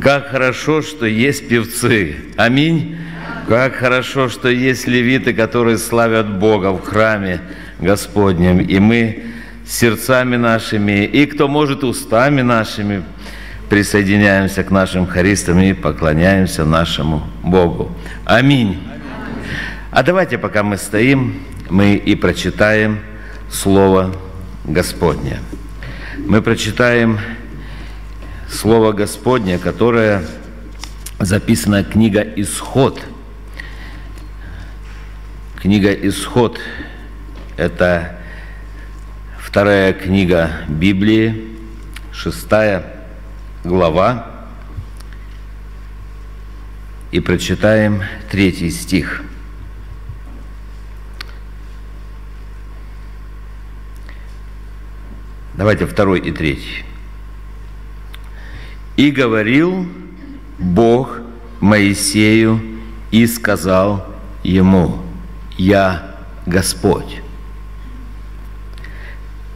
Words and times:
Как 0.00 0.28
хорошо, 0.28 0.82
что 0.82 1.06
есть 1.06 1.48
певцы. 1.48 2.16
Аминь. 2.36 2.96
Как 3.48 3.76
хорошо, 3.76 4.28
что 4.28 4.48
есть 4.48 4.86
левиты, 4.86 5.32
которые 5.32 5.78
славят 5.78 6.38
Бога 6.38 6.72
в 6.72 6.82
храме 6.82 7.40
Господнем. 7.80 8.60
И 8.60 8.78
мы 8.78 9.22
сердцами 9.66 10.36
нашими, 10.36 11.04
и 11.04 11.26
кто 11.26 11.48
может 11.48 11.84
устами 11.84 12.42
нашими, 12.42 13.02
присоединяемся 13.68 14.62
к 14.64 14.70
нашим 14.70 15.06
хористам 15.06 15.60
и 15.60 15.72
поклоняемся 15.72 16.64
нашему 16.64 17.26
Богу. 17.42 17.92
Аминь. 18.24 18.78
А 19.90 20.02
давайте, 20.02 20.38
пока 20.38 20.62
мы 20.62 20.76
стоим, 20.76 21.42
мы 21.70 21.94
и 21.94 22.14
прочитаем 22.14 22.98
Слово 23.50 24.14
Господне. 24.64 25.38
Мы 26.18 26.42
прочитаем 26.42 27.18
Слово 28.48 28.92
Господне, 28.92 29.58
которое 29.58 30.24
записана 31.18 31.84
книга 31.84 32.22
«Исход». 32.22 33.02
Книга 35.56 35.92
«Исход»– 35.92 36.60
это 37.56 38.18
вторая 39.38 39.92
книга 39.92 40.52
Библии, 40.68 41.56
шестая 42.12 42.84
глава, 43.64 44.30
и 47.10 47.20
прочитаем 47.20 48.02
третий 48.30 48.70
стих. 48.70 49.22
Давайте 55.54 55.86
второй 55.86 56.20
и 56.20 56.30
третий. 56.30 56.84
«И 58.96 59.10
говорил 59.10 59.86
Бог 60.58 61.18
Моисею 61.60 62.60
и 63.10 63.26
сказал 63.26 64.06
ему, 64.42 64.98
«Я 65.56 66.16
Господь». 66.46 67.20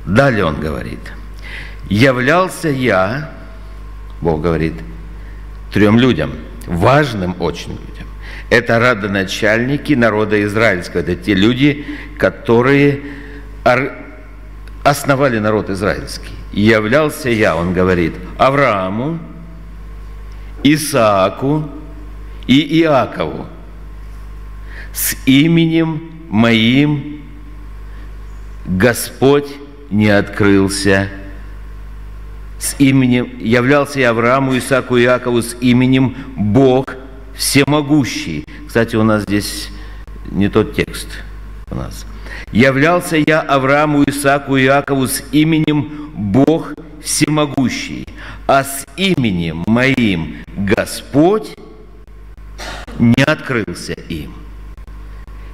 Далее 0.04 0.44
он 0.44 0.60
говорит, 0.60 1.00
«Являлся 1.88 2.68
я, 2.68 3.32
Бог 4.20 4.42
говорит, 4.42 4.74
трем 5.72 5.98
людям, 5.98 6.32
важным 6.66 7.36
очень 7.40 7.72
людям. 7.72 8.06
Это 8.50 8.78
родоначальники 8.78 9.92
народа 9.94 10.42
израильского, 10.42 11.00
это 11.00 11.14
те 11.14 11.34
люди, 11.34 11.86
которые 12.18 13.00
основали 14.82 15.38
народ 15.38 15.70
израильский. 15.70 16.32
являлся 16.52 17.28
я, 17.28 17.54
он 17.54 17.72
говорит, 17.72 18.14
Аврааму, 18.38 19.20
Исааку 20.62 21.68
и 22.46 22.80
Иакову 22.80 23.46
с 24.92 25.16
именем 25.26 26.10
моим 26.28 27.22
Господь 28.66 29.48
не 29.90 30.08
открылся 30.08 31.08
с 32.58 32.76
именем, 32.78 33.38
являлся 33.38 34.00
я 34.00 34.10
Аврааму, 34.10 34.56
Исааку 34.56 34.96
и 34.96 35.02
Иакову 35.04 35.42
с 35.42 35.56
именем 35.60 36.14
Бог 36.36 36.94
Всемогущий. 37.34 38.44
Кстати, 38.66 38.96
у 38.96 39.02
нас 39.02 39.22
здесь 39.22 39.70
не 40.30 40.48
тот 40.48 40.74
текст 40.74 41.08
у 41.70 41.74
нас. 41.74 42.04
Являлся 42.52 43.16
я 43.16 43.40
Аврааму, 43.40 44.04
Исааку 44.04 44.56
и 44.56 44.64
Иакову 44.64 45.06
с 45.06 45.22
именем 45.32 46.10
Бог 46.14 46.72
Всемогущий, 46.72 46.89
а 48.46 48.64
с 48.64 48.84
именем 48.96 49.64
моим 49.66 50.36
Господь 50.56 51.56
не 52.98 53.22
открылся 53.22 53.92
им. 53.92 54.34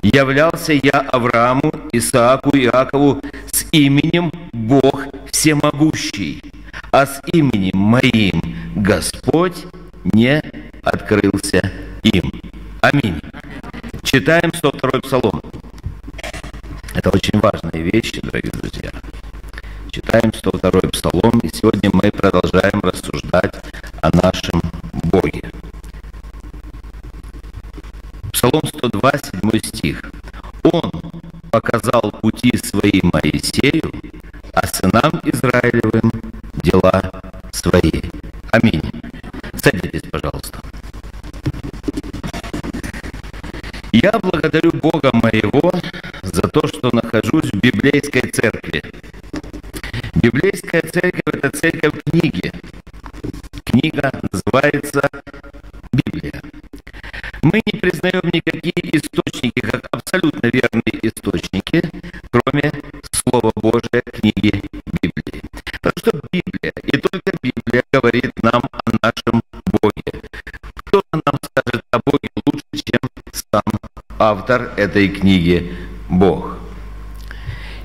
Являлся 0.03 0.72
я 0.72 1.00
Аврааму, 1.12 1.72
Исааку 1.92 2.56
Иакову 2.56 3.20
с 3.53 3.66
именем 3.72 4.31
Бог 4.53 5.06
Всемогущий, 5.31 6.43
а 6.91 7.06
с 7.06 7.20
именем 7.32 7.78
моим 7.78 8.41
Господь 8.76 9.66
не 10.04 10.43
открылся 10.82 11.70
им. 12.03 12.32
Аминь. 12.81 13.20
Читаем 14.03 14.53
102 14.54 15.00
Псалом. 15.00 15.43
Это 16.94 17.10
очень 17.10 17.38
важные 17.41 17.82
вещи, 17.82 18.20
дорогие 18.20 18.53
друзья. 18.53 18.91
Читаем 19.96 20.30
102 20.30 20.90
Псалом, 20.92 21.40
и 21.42 21.48
сегодня 21.48 21.88
мы 21.90 22.12
продолжаем 22.12 22.80
рассуждать 22.82 23.54
о 24.02 24.14
нашем 24.14 24.60
Боге. 25.04 25.50
Псалом 28.30 28.60
102, 28.66 29.12
7 29.40 29.58
стих. 29.64 30.02
«Он 30.64 30.92
показал 31.50 32.12
пути 32.20 32.58
свои 32.58 33.00
Моисею, 33.04 33.90
а 34.52 34.66
сынам 34.66 35.18
Израилевым 35.24 36.12
дела 36.56 37.10
свои». 37.50 38.02
Аминь. 38.50 38.82
Садитесь, 39.54 40.10
пожалуйста. 40.10 40.60
Я 43.92 44.12
благодарю 44.20 44.72
Бога 44.72 45.10
моего 45.14 45.72
за 46.22 46.42
то, 46.42 46.66
что 46.66 46.94
нахожусь 46.94 47.50
в 47.50 47.60
библейской 47.60 48.30
церкви. 48.30 48.85
Автор 74.46 74.70
этой 74.76 75.08
книги 75.08 75.74
Бог. 76.08 76.58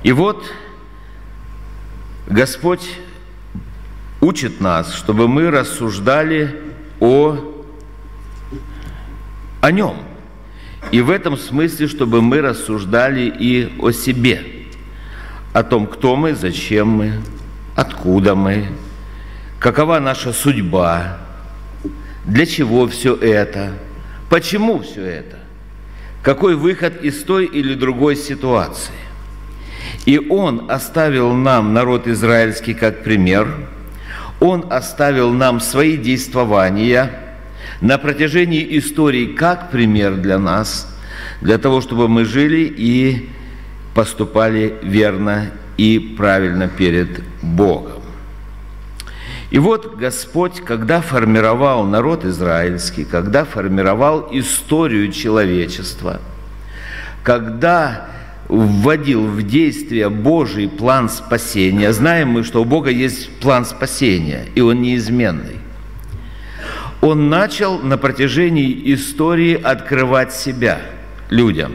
И 0.03 0.11
вот 0.11 0.45
Господь 2.27 2.87
учит 4.19 4.61
нас, 4.61 4.93
чтобы 4.93 5.27
мы 5.27 5.49
рассуждали 5.49 6.55
о, 6.99 7.63
о 9.59 9.71
Нем. 9.71 9.95
И 10.91 11.01
в 11.01 11.09
этом 11.09 11.35
смысле, 11.35 11.87
чтобы 11.87 12.21
мы 12.21 12.41
рассуждали 12.41 13.21
и 13.21 13.73
о 13.79 13.89
себе, 13.89 14.43
о 15.53 15.63
том, 15.63 15.87
кто 15.87 16.15
мы, 16.15 16.35
зачем 16.35 16.89
мы, 16.89 17.13
откуда 17.75 18.35
мы, 18.35 18.67
какова 19.59 19.99
наша 19.99 20.31
судьба, 20.31 21.17
для 22.25 22.45
чего 22.45 22.87
все 22.87 23.15
это, 23.15 23.73
почему 24.29 24.79
все 24.83 25.03
это, 25.03 25.40
какой 26.21 26.55
выход 26.55 27.03
из 27.03 27.23
той 27.23 27.45
или 27.45 27.73
другой 27.73 28.15
ситуации. 28.15 28.93
И 30.05 30.19
Он 30.19 30.69
оставил 30.69 31.33
нам 31.33 31.73
народ 31.73 32.07
израильский 32.07 32.73
как 32.73 33.03
пример, 33.03 33.47
Он 34.39 34.65
оставил 34.69 35.31
нам 35.31 35.59
свои 35.59 35.97
действования 35.97 37.11
на 37.81 37.97
протяжении 37.97 38.77
истории 38.77 39.27
как 39.27 39.71
пример 39.71 40.15
для 40.15 40.39
нас, 40.39 40.87
для 41.41 41.57
того, 41.57 41.81
чтобы 41.81 42.07
мы 42.07 42.25
жили 42.25 42.71
и 42.75 43.29
поступали 43.93 44.75
верно 44.83 45.51
и 45.77 45.99
правильно 46.17 46.67
перед 46.67 47.21
Богом. 47.41 48.00
И 49.51 49.59
вот 49.59 49.95
Господь, 49.97 50.61
когда 50.61 51.01
формировал 51.01 51.83
народ 51.83 52.23
израильский, 52.25 53.03
когда 53.03 53.43
формировал 53.43 54.29
историю 54.31 55.11
человечества, 55.11 56.21
когда 57.21 58.07
вводил 58.47 59.27
в 59.27 59.43
действие 59.43 60.09
Божий 60.09 60.67
план 60.67 61.09
спасения. 61.09 61.93
Знаем 61.93 62.29
мы, 62.29 62.43
что 62.43 62.61
у 62.61 62.65
Бога 62.65 62.89
есть 62.89 63.29
план 63.39 63.65
спасения, 63.65 64.47
и 64.55 64.61
он 64.61 64.81
неизменный. 64.81 65.57
Он 67.01 67.29
начал 67.29 67.79
на 67.79 67.97
протяжении 67.97 68.93
истории 68.93 69.59
открывать 69.61 70.33
себя 70.33 70.81
людям. 71.29 71.73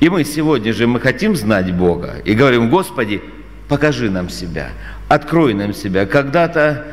И 0.00 0.08
мы 0.08 0.24
сегодня 0.24 0.72
же 0.72 0.86
мы 0.86 0.98
хотим 0.98 1.36
знать 1.36 1.72
Бога 1.72 2.16
и 2.24 2.34
говорим, 2.34 2.68
Господи, 2.68 3.22
покажи 3.68 4.10
нам 4.10 4.28
себя, 4.28 4.70
открой 5.08 5.54
нам 5.54 5.74
себя. 5.74 6.06
Когда-то 6.06 6.86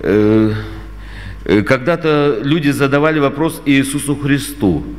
э, 0.00 0.52
э 1.44 1.62
когда 1.62 1.98
люди 2.42 2.70
задавали 2.70 3.18
вопрос 3.18 3.62
Иисусу 3.64 4.16
Христу– 4.16 4.84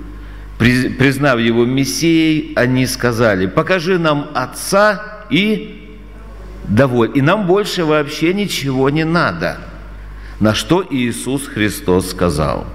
признав 0.62 1.40
его 1.40 1.66
Мессией, 1.66 2.54
они 2.56 2.86
сказали, 2.86 3.48
покажи 3.48 3.98
нам 3.98 4.30
Отца 4.36 5.26
и 5.32 5.98
доволь. 6.68 7.12
И 7.16 7.22
нам 7.22 7.48
больше 7.48 7.84
вообще 7.84 8.32
ничего 8.34 8.92
не 8.92 9.04
надо. 9.04 9.58
На 10.40 10.54
что 10.54 10.86
Иисус 10.88 11.48
Христос 11.48 12.12
сказал? 12.12 12.68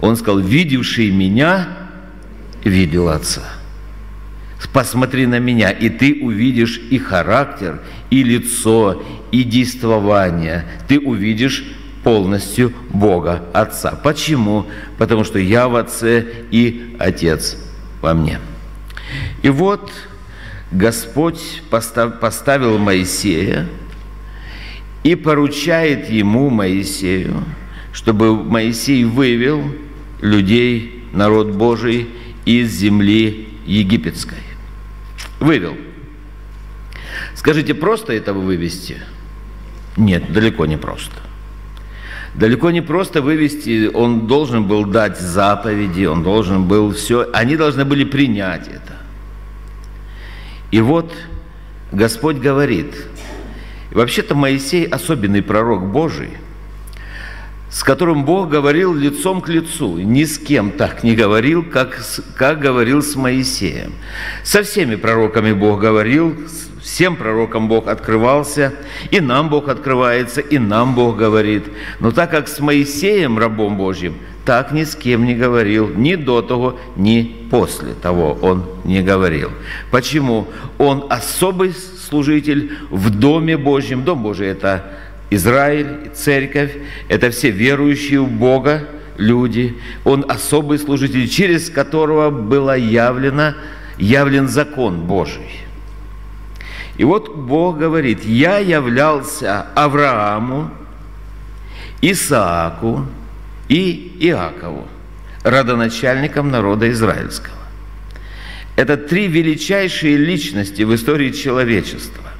Он 0.00 0.16
сказал, 0.16 0.40
видевший 0.40 1.10
меня, 1.10 1.68
видел 2.64 3.10
Отца. 3.10 3.42
Посмотри 4.72 5.26
на 5.26 5.38
меня, 5.38 5.70
и 5.70 5.88
ты 5.88 6.18
увидишь 6.22 6.80
и 6.90 6.98
характер, 6.98 7.80
и 8.10 8.22
лицо, 8.22 9.02
и 9.30 9.44
действование. 9.44 10.64
Ты 10.88 10.98
увидишь 11.00 11.64
полностью 12.04 12.72
Бога 12.90 13.44
Отца. 13.52 13.98
Почему? 14.02 14.66
Потому 14.98 15.24
что 15.24 15.38
я 15.38 15.68
в 15.68 15.76
Отце 15.76 16.26
и 16.50 16.96
Отец 16.98 17.56
во 18.00 18.14
мне. 18.14 18.38
И 19.42 19.48
вот 19.48 19.90
Господь 20.70 21.62
поставил 21.70 22.78
Моисея 22.78 23.68
и 25.02 25.14
поручает 25.14 26.08
ему, 26.08 26.50
Моисею, 26.50 27.44
чтобы 27.92 28.42
Моисей 28.42 29.04
вывел 29.04 29.62
людей, 30.20 31.04
народ 31.12 31.50
Божий, 31.50 32.08
из 32.44 32.72
земли 32.72 33.48
египетской. 33.66 34.51
Вывел. 35.42 35.76
Скажите, 37.34 37.74
просто 37.74 38.12
этого 38.12 38.38
вывести? 38.38 38.98
Нет, 39.96 40.32
далеко 40.32 40.66
не 40.66 40.76
просто. 40.76 41.16
Далеко 42.34 42.70
не 42.70 42.80
просто 42.80 43.20
вывести, 43.20 43.90
он 43.92 44.28
должен 44.28 44.68
был 44.68 44.86
дать 44.86 45.18
заповеди, 45.18 46.04
он 46.04 46.22
должен 46.22 46.68
был 46.68 46.92
все, 46.92 47.28
они 47.32 47.56
должны 47.56 47.84
были 47.84 48.04
принять 48.04 48.68
это. 48.68 48.96
И 50.70 50.80
вот 50.80 51.12
Господь 51.90 52.36
говорит, 52.36 52.94
вообще-то 53.90 54.36
Моисей 54.36 54.86
особенный 54.86 55.42
пророк 55.42 55.90
Божий, 55.90 56.30
с 57.72 57.82
которым 57.82 58.24
Бог 58.24 58.50
говорил 58.50 58.94
лицом 58.94 59.40
к 59.40 59.48
лицу, 59.48 59.96
ни 59.96 60.24
с 60.24 60.38
кем 60.38 60.72
так 60.72 61.02
не 61.02 61.14
говорил, 61.16 61.64
как, 61.64 61.98
как 62.36 62.60
говорил 62.60 63.02
с 63.02 63.16
Моисеем. 63.16 63.94
Со 64.44 64.62
всеми 64.62 64.96
пророками 64.96 65.52
Бог 65.52 65.80
говорил, 65.80 66.36
Всем 66.82 67.14
пророкам 67.14 67.68
Бог 67.68 67.86
открывался, 67.86 68.74
и 69.12 69.20
нам 69.20 69.48
Бог 69.48 69.68
открывается, 69.68 70.40
и 70.40 70.58
нам 70.58 70.96
Бог 70.96 71.16
говорит. 71.16 71.62
Но 72.00 72.10
так 72.10 72.32
как 72.32 72.48
с 72.48 72.58
Моисеем, 72.58 73.38
рабом 73.38 73.76
Божьим, 73.76 74.16
так 74.44 74.72
ни 74.72 74.82
с 74.82 74.96
кем 74.96 75.24
не 75.24 75.34
говорил, 75.34 75.88
ни 75.88 76.16
до 76.16 76.42
того, 76.42 76.80
ни 76.96 77.46
после 77.50 77.94
того 77.94 78.36
он 78.42 78.64
не 78.82 79.00
говорил. 79.00 79.50
Почему? 79.92 80.48
Он 80.78 81.06
особый 81.08 81.72
служитель 81.72 82.72
в 82.90 83.10
Доме 83.10 83.56
Божьем. 83.56 84.02
Дом 84.02 84.24
Божий– 84.24 84.48
это 84.48 84.84
Израиль, 85.34 86.10
церковь, 86.14 86.72
это 87.08 87.30
все 87.30 87.50
верующие 87.50 88.20
в 88.20 88.30
Бога 88.30 88.88
люди. 89.16 89.78
Он 90.04 90.24
особый 90.28 90.78
служитель, 90.78 91.28
через 91.28 91.70
которого 91.70 92.30
было 92.30 92.76
явлено, 92.76 93.54
явлен 93.98 94.48
закон 94.48 95.06
Божий. 95.06 95.60
И 96.98 97.04
вот 97.04 97.34
Бог 97.34 97.78
говорит, 97.78 98.24
я 98.24 98.58
являлся 98.58 99.62
Аврааму, 99.74 100.70
Исааку 102.02 103.06
и 103.68 104.16
Иакову, 104.20 104.86
родоначальникам 105.44 106.50
народа 106.50 106.90
израильского. 106.90 107.56
Это 108.76 108.98
три 108.98 109.28
величайшие 109.28 110.18
личности 110.18 110.82
в 110.82 110.94
истории 110.94 111.30
человечества. 111.30 112.31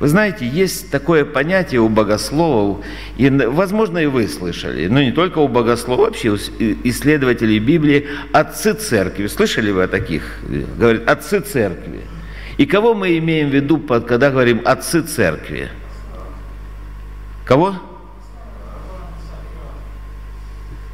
Вы 0.00 0.08
знаете, 0.08 0.46
есть 0.46 0.90
такое 0.90 1.26
понятие 1.26 1.82
у 1.82 1.90
богословов, 1.90 2.84
и, 3.18 3.28
возможно, 3.28 3.98
и 3.98 4.06
вы 4.06 4.28
слышали, 4.28 4.88
но 4.88 5.02
не 5.02 5.12
только 5.12 5.38
у 5.38 5.46
богословов, 5.46 6.06
вообще 6.06 6.30
у 6.30 6.36
исследователей 6.36 7.58
Библии, 7.58 8.08
отцы 8.32 8.72
церкви. 8.72 9.26
Слышали 9.26 9.70
вы 9.70 9.82
о 9.82 9.88
таких? 9.88 10.38
Говорят, 10.78 11.06
отцы 11.06 11.40
церкви. 11.40 12.00
И 12.56 12.64
кого 12.64 12.94
мы 12.94 13.18
имеем 13.18 13.50
в 13.50 13.54
виду, 13.54 13.78
когда 13.78 14.30
говорим 14.30 14.62
«отцы 14.64 15.02
церкви»? 15.02 15.68
Кого? 17.44 17.74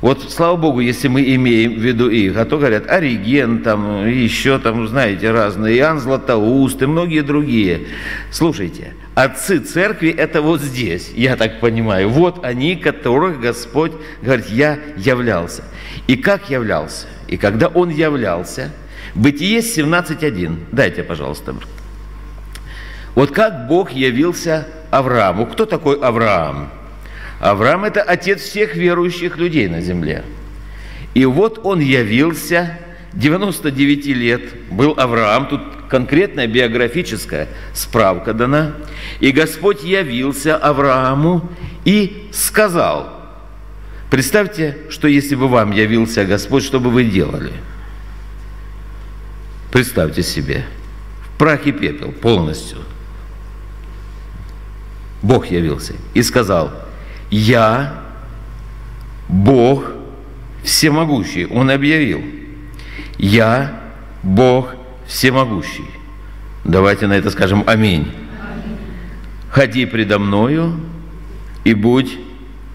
Вот, 0.06 0.30
слава 0.30 0.56
Богу, 0.56 0.78
если 0.78 1.08
мы 1.08 1.34
имеем 1.34 1.74
в 1.74 1.82
виду 1.82 2.08
их, 2.08 2.36
а 2.36 2.44
то 2.44 2.58
говорят 2.58 2.88
Ориген, 2.88 3.64
там, 3.64 4.06
еще 4.06 4.60
там, 4.60 4.86
знаете, 4.86 5.32
разные, 5.32 5.78
Иоанн 5.78 5.98
Златоуст 5.98 6.80
и 6.80 6.86
многие 6.86 7.22
другие. 7.22 7.88
Слушайте, 8.30 8.94
отцы 9.16 9.58
церкви– 9.58 10.10
это 10.16 10.42
вот 10.42 10.60
здесь, 10.60 11.10
я 11.16 11.34
так 11.34 11.58
понимаю. 11.58 12.08
Вот 12.08 12.44
они, 12.44 12.76
которых 12.76 13.40
Господь 13.40 13.90
говорит, 14.22 14.46
я 14.48 14.78
являлся. 14.96 15.64
И 16.06 16.14
как 16.14 16.50
являлся? 16.50 17.08
И 17.26 17.36
когда 17.36 17.66
Он 17.66 17.88
являлся– 17.88 18.70
Бытие 19.16 19.60
17.1. 19.60 20.66
Дайте, 20.72 21.02
пожалуйста. 21.02 21.56
Вот 23.14 23.30
как 23.30 23.66
Бог 23.66 23.90
явился 23.90 24.68
Аврааму. 24.90 25.46
Кто 25.46 25.64
такой 25.64 25.98
Авраам? 25.98 26.70
Авраам– 27.40 27.84
это 27.86 28.02
отец 28.02 28.40
всех 28.40 28.74
верующих 28.74 29.36
людей 29.36 29.68
на 29.68 29.80
земле. 29.80 30.24
И 31.14 31.24
вот 31.24 31.60
он 31.64 31.80
явился, 31.80 32.78
99 33.12 34.06
лет 34.06 34.42
был 34.70 34.94
Авраам, 34.96 35.48
тут 35.48 35.60
конкретная 35.88 36.46
биографическая 36.46 37.48
справка 37.72 38.32
дана. 38.32 38.74
И 39.20 39.30
Господь 39.30 39.82
явился 39.84 40.56
Аврааму 40.56 41.48
и 41.84 42.28
сказал, 42.32 43.12
представьте, 44.10 44.78
что 44.90 45.08
если 45.08 45.34
бы 45.34 45.48
вам 45.48 45.72
явился 45.72 46.24
Господь, 46.24 46.64
что 46.64 46.80
бы 46.80 46.90
вы 46.90 47.04
делали– 47.04 47.52
Представьте 49.76 50.22
себе, 50.22 50.64
в 51.22 51.38
прах 51.38 51.66
и 51.66 51.72
пепел 51.72 52.10
полностью. 52.10 52.78
Бог 55.20 55.48
явился 55.48 55.92
и 56.14 56.22
сказал, 56.22 56.72
я 57.30 57.94
Бог 59.28 59.84
всемогущий. 60.62 61.46
Он 61.46 61.70
объявил, 61.70 62.22
я 63.18 63.80
Бог 64.22 64.74
всемогущий. 65.06 65.86
Давайте 66.64 67.06
на 67.06 67.14
это 67.14 67.30
скажем 67.30 67.64
аминь. 67.66 68.10
Ходи 69.50 69.86
предо 69.86 70.18
мною 70.18 70.80
и 71.64 71.74
будь 71.74 72.18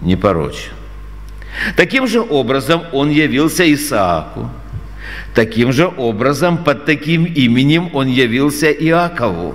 непорочен. 0.00 0.72
Таким 1.76 2.06
же 2.06 2.20
образом 2.20 2.82
он 2.92 3.10
явился 3.10 3.70
Исааку– 3.72 4.50
Таким 5.34 5.72
же 5.72 5.86
образом, 5.86 6.58
под 6.58 6.84
таким 6.84 7.24
именем 7.24 7.90
он 7.94 8.06
явился 8.06 8.70
Иакову 8.70 9.54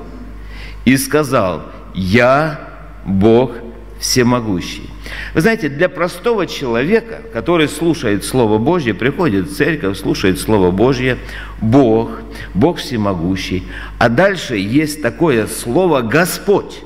и 0.86 0.98
сказал, 0.98 1.72
«Я 1.94 2.60
Бог 3.06 3.52
всемогущий». 4.00 4.90
Вы 5.34 5.42
знаете, 5.42 5.70
для 5.70 5.90
простого 5.90 6.48
человека, 6.48 7.22
который 7.34 7.68
слушает 7.68 8.24
Слово 8.24 8.58
Божье, 8.58 8.94
приходит 8.94 9.48
в 9.48 9.56
церковь, 9.56 9.98
слушает 9.98 10.40
Слово 10.40 10.72
Божье, 10.72 11.18
Бог, 11.62 12.22
Бог 12.54 12.78
всемогущий. 12.78 13.64
А 14.00 14.10
дальше 14.10 14.58
есть 14.58 15.02
такое 15.02 15.48
слово 15.48 16.02
«Господь». 16.02 16.82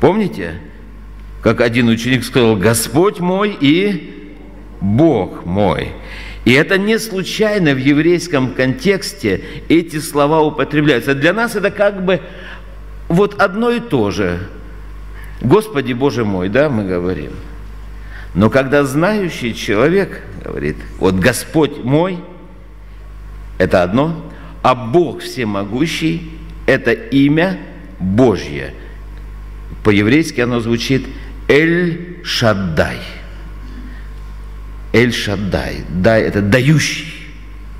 Помните, 0.00 0.60
как 1.42 1.60
один 1.60 1.88
ученик 1.88 2.24
сказал, 2.24 2.56
«Господь 2.56 3.20
мой 3.20 3.56
и 3.60 4.34
Бог 4.80 5.44
мой». 5.44 5.92
И 6.44 6.52
это 6.52 6.78
не 6.78 6.98
случайно 6.98 7.74
в 7.74 7.78
еврейском 7.78 8.54
контексте 8.54 9.42
эти 9.68 9.98
слова 9.98 10.40
употребляются. 10.40 11.14
Для 11.14 11.34
нас 11.34 11.54
это 11.54 11.70
как 11.70 12.04
бы 12.04 12.20
вот 13.08 13.40
одно 13.40 13.70
и 13.70 13.80
то 13.80 14.10
же. 14.10 14.40
Господи 15.40 15.92
Боже 15.92 16.24
мой, 16.24 16.48
да, 16.48 16.68
мы 16.68 16.84
говорим. 16.84 17.32
Но 18.34 18.50
когда 18.50 18.84
знающий 18.84 19.54
человек 19.54 20.22
говорит, 20.44 20.76
вот 20.98 21.16
Господь 21.16 21.82
мой, 21.82 22.18
это 23.58 23.82
одно, 23.82 24.24
а 24.62 24.74
Бог 24.74 25.20
всемогущий– 25.20 26.30
это 26.66 26.92
имя 26.92 27.58
Божье. 27.98 28.74
По-еврейски 29.82 30.40
оно 30.40 30.60
звучит 30.60 31.06
Эль-Шаддай– 31.48 32.98
Эль-Шаддай, 34.92 35.84
дай, 35.88 36.22
это 36.22 36.42
дающий 36.42 37.12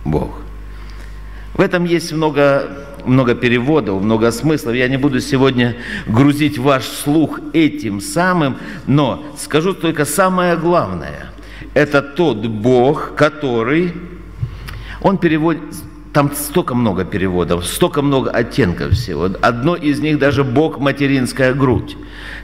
Бог. 0.05 0.43
В 1.55 1.61
этом 1.61 1.85
есть 1.85 2.13
много, 2.13 2.90
много 3.07 3.35
переводов, 3.35 4.03
много 4.03 4.31
смыслов. 4.31 4.75
Я 4.75 4.89
не 4.89 4.97
буду 4.97 5.21
сегодня 5.21 5.77
грузить 6.07 6.59
ваш 6.59 6.85
слух 6.85 7.41
этим 7.53 8.01
самым, 8.01 8.57
но 8.87 9.25
скажу 9.39 9.75
только 9.75 10.05
самое 10.05 10.57
главное. 10.57 11.31
Это 11.75 12.03
тот 12.03 12.47
Бог, 12.47 13.15
который, 13.15 13.93
он 15.03 15.19
переводит, 15.19 15.63
там 16.13 16.33
столько 16.35 16.75
много 16.75 17.05
переводов, 17.05 17.65
столько 17.65 18.03
много 18.03 18.31
оттенков 18.31 18.93
всего. 18.93 19.31
Одно 19.41 19.77
из 19.77 20.01
них 20.01 20.19
даже 20.19 20.43
Бог 20.43 20.79
материнская 20.79 21.55
грудь, 21.55 21.97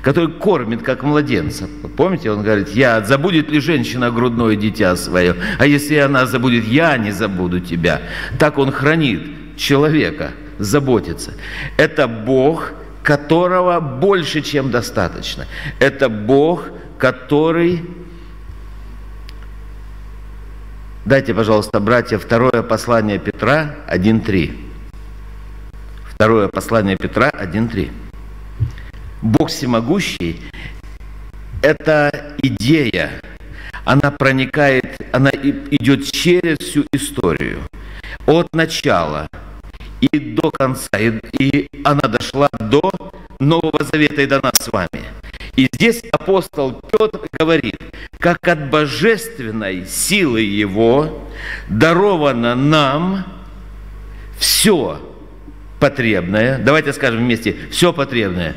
который 0.03 0.31
кормит 0.31 0.83
как 0.83 1.03
младенца. 1.03 1.69
Помните, 1.97 2.31
он 2.31 2.43
говорит, 2.43 2.69
я, 2.69 3.01
забудет 3.05 3.51
ли 3.51 3.59
женщина 3.59 4.11
грудное 4.11 4.55
дитя 4.55 4.95
свое, 4.95 5.35
а 5.59 5.67
если 5.67 5.97
она 5.97 6.27
забудет, 6.27 6.65
я 6.65 6.97
не 6.97 7.11
забуду 7.11 7.59
тебя. 7.59 8.03
Так 8.39 8.59
он 8.59 8.71
хранит 8.71 9.23
человека, 9.57 10.33
заботится. 10.59 11.35
Это 11.77 12.09
Бог, 12.09 12.73
которого 13.03 13.81
больше, 13.81 14.43
чем 14.43 14.71
достаточно. 14.71 15.47
Это 15.81 16.09
Бог, 16.09 16.65
который 16.99 17.83
Дайте, 21.07 21.35
пожалуйста, 21.35 21.79
братья, 21.79 22.19
второе 22.19 22.65
послание 22.65 23.21
Петра 23.21 23.77
1.3. 23.87 24.59
Второе 26.11 26.49
послание 26.49 26.97
Петра 26.97 27.31
1.3. 27.31 27.93
Бог 29.23 29.49
всемогущий– 29.49 30.43
это 31.63 32.35
идея, 32.43 33.21
она 33.85 34.11
проникает, 34.11 35.01
она 35.13 35.31
идет 35.31 36.11
через 36.11 36.59
всю 36.59 36.85
историю, 36.93 37.61
от 38.27 38.53
начала 38.53 39.29
и 40.01 40.19
до 40.19 40.51
конца, 40.51 40.99
и, 40.99 41.21
и 41.39 41.69
она 41.85 42.03
дошла 42.03 42.49
до 42.59 42.93
Нового 43.39 43.85
Завета 43.85 44.23
и 44.23 44.27
до 44.27 44.41
нас 44.43 44.55
с 44.61 44.73
вами. 44.73 45.05
И 45.57 45.69
здесь 45.73 46.03
апостол 46.13 46.81
Петр 46.93 47.21
говорит, 47.33 47.81
как 48.19 48.47
от 48.47 48.69
божественной 48.71 49.87
силы 49.87 50.43
Его 50.43 51.27
даровано 51.69 52.55
нам 52.55 53.27
все 54.39 55.01
потребное. 55.81 56.59
Давайте 56.59 56.93
скажем 56.93 57.21
вместе, 57.21 57.57
все 57.71 57.93
потребное. 57.93 58.55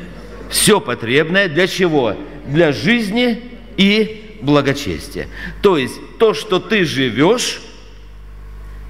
Все 0.50 0.80
потребное 0.80 1.48
для 1.48 1.66
чего? 1.66 2.16
Для 2.46 2.72
жизни 2.72 3.40
и 3.76 4.36
благочестия. 4.42 5.28
То 5.62 5.78
есть 5.78 5.94
то, 6.18 6.34
что 6.34 6.58
ты 6.58 6.84
живешь, 6.84 7.62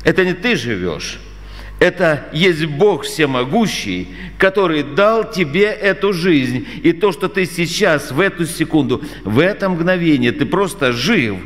это 0.05 0.25
не 0.25 0.33
ты 0.33 0.57
живешь, 0.57 1.19
это 1.81 2.29
есть 2.35 2.67
Бог 2.67 3.05
всемогущий, 3.05 4.09
который 4.37 4.83
дал 4.83 5.29
тебе 5.29 5.65
эту 5.65 6.13
жизнь. 6.13 6.67
И 6.83 6.93
то, 6.93 7.11
что 7.11 7.29
ты 7.29 7.47
сейчас, 7.47 8.13
в 8.13 8.21
эту 8.21 8.45
секунду, 8.45 9.03
в 9.25 9.39
это 9.39 9.71
мгновение, 9.71 10.31
ты 10.31 10.45
просто 10.45 10.93
жив, 10.93 11.39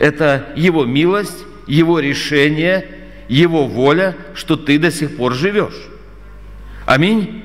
это 0.00 0.48
Его 0.56 0.84
милость, 0.84 1.44
Его 1.68 2.00
решение, 2.00 2.88
Его 3.28 3.66
воля, 3.68 4.16
что 4.34 4.56
ты 4.56 4.80
до 4.80 4.90
сих 4.90 5.16
пор 5.16 5.32
живешь. 5.32 5.88
Аминь. 6.84 7.44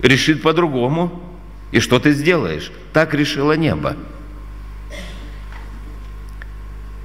Решит 0.00 0.42
по-другому. 0.42 1.24
И 1.72 1.80
что 1.80 1.98
ты 1.98 2.12
сделаешь? 2.12 2.70
Так 2.92 3.14
решило 3.14 3.54
небо. 3.54 3.96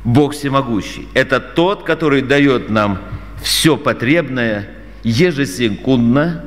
Бог 0.04 0.34
всемогущий. 0.34 1.08
Это 1.14 1.40
тот, 1.40 1.84
который 1.84 2.22
дает 2.22 2.70
нам 2.70 3.00
все 3.42 3.78
потребное 3.78 4.70
ежесекундно 5.04 6.46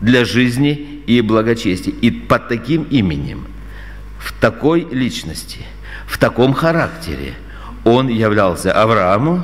для 0.00 0.24
жизни 0.24 1.02
и 1.06 1.20
благочестия. 1.20 1.92
И 2.00 2.10
под 2.10 2.48
таким 2.48 2.82
именем, 2.84 3.46
в 4.18 4.32
такой 4.38 4.86
личности, 4.90 5.60
в 6.06 6.18
таком 6.18 6.52
характере 6.52 7.34
он 7.84 8.08
являлся 8.08 8.72
Аврааму, 8.72 9.42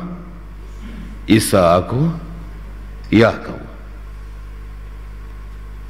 Исааку, 1.27 2.13
Якову. 3.11 3.59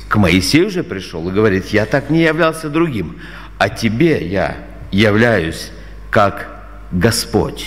К 0.09 0.17
Моисею 0.17 0.71
же 0.71 0.85
пришел 0.85 1.29
и 1.29 1.33
говорит, 1.33 1.67
я 1.69 1.87
так 1.87 2.09
не 2.11 2.23
являлся 2.23 2.69
другим, 2.69 3.17
а 3.59 3.69
тебе 3.69 4.25
я 4.29 4.59
являюсь 4.93 5.73
как 6.11 6.54
Господь, 6.95 7.67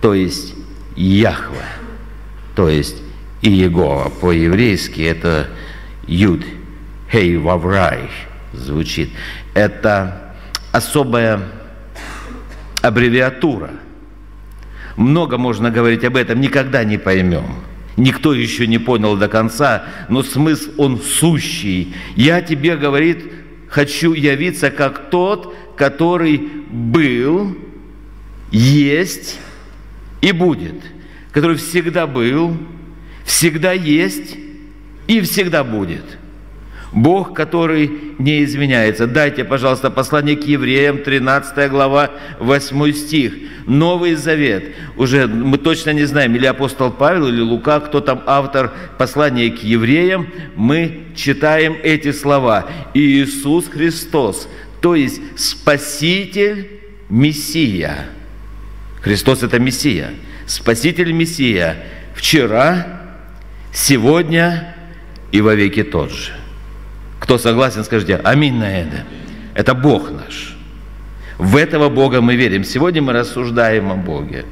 то 0.00 0.12
есть 0.12 0.54
Яхве, 0.96 1.62
то 2.56 2.68
есть 2.68 2.96
Иегова. 3.40 4.10
По-еврейски 4.20 5.00
это 5.02 5.48
Юд, 6.08 6.42
Хей, 7.10 7.36
Ваврай 7.36 8.10
звучит. 8.52 9.10
Это 9.54 10.34
особая 10.72 11.40
аббревиатура. 12.82 13.70
Много 14.96 15.38
можно 15.38 15.70
говорить 15.70 16.02
об 16.04 16.16
этом, 16.16 16.40
никогда 16.40 16.82
не 16.82 16.98
поймем. 16.98 17.46
Никто 17.96 18.34
еще 18.34 18.66
не 18.66 18.78
понял 18.78 19.16
до 19.16 19.28
конца, 19.28 19.84
но 20.08 20.24
смысл 20.24 20.70
он 20.78 21.00
сущий. 21.00 21.94
Я 22.16 22.42
тебе, 22.42 22.76
говорит, 22.76 23.32
хочу 23.68 24.14
явиться 24.14 24.72
как 24.72 25.10
тот, 25.10 25.54
который 25.76 26.38
был, 26.38 27.56
есть 28.50 29.38
и 30.20 30.32
будет, 30.32 30.74
который 31.32 31.56
всегда 31.56 32.06
был, 32.06 32.56
всегда 33.24 33.72
есть 33.72 34.36
и 35.06 35.20
всегда 35.20 35.64
будет. 35.64 36.04
Бог, 36.92 37.34
который 37.34 37.90
не 38.18 38.42
изменяется. 38.44 39.06
Дайте, 39.06 39.44
пожалуйста, 39.44 39.90
послание 39.90 40.36
к 40.36 40.44
евреям, 40.44 40.98
13 40.98 41.70
глава, 41.70 42.10
8 42.38 42.92
стих. 42.92 43.34
Новый 43.66 44.14
Завет. 44.14 44.74
Уже 44.96 45.26
мы 45.26 45.58
точно 45.58 45.90
не 45.90 46.04
знаем, 46.04 46.34
или 46.36 46.46
апостол 46.46 46.90
Павел, 46.90 47.26
или 47.26 47.40
Лука, 47.40 47.80
кто 47.80 48.00
там 48.00 48.22
автор 48.24 48.72
послания 48.96 49.50
к 49.50 49.62
евреям. 49.62 50.28
Мы 50.54 51.00
читаем 51.16 51.76
эти 51.82 52.12
слова. 52.12 52.66
Иисус 52.94 53.66
Христос, 53.66 54.48
то 54.80 54.94
есть 54.94 55.20
Спаситель, 55.36 56.80
Мессия– 57.10 58.06
Христос– 59.06 59.42
это 59.44 59.60
Мессия, 59.60 60.10
Спаситель 60.48 61.12
Мессия 61.12 61.76
вчера, 62.16 63.02
сегодня 63.72 64.74
и 65.30 65.40
во 65.40 65.54
веки 65.54 65.84
тот 65.84 66.10
же. 66.10 66.32
Кто 67.20 67.38
согласен, 67.38 67.84
скажите 67.84 68.16
«Аминь» 68.16 68.58
на 68.58 68.64
это. 68.64 69.04
Это 69.54 69.74
Бог 69.74 70.10
наш. 70.10 70.56
В 71.38 71.54
этого 71.54 71.88
Бога 71.88 72.20
мы 72.20 72.34
верим. 72.34 72.64
Сегодня 72.64 73.00
мы 73.00 73.12
рассуждаем 73.12 73.92
о 73.92 73.94
Боге. 73.94 74.44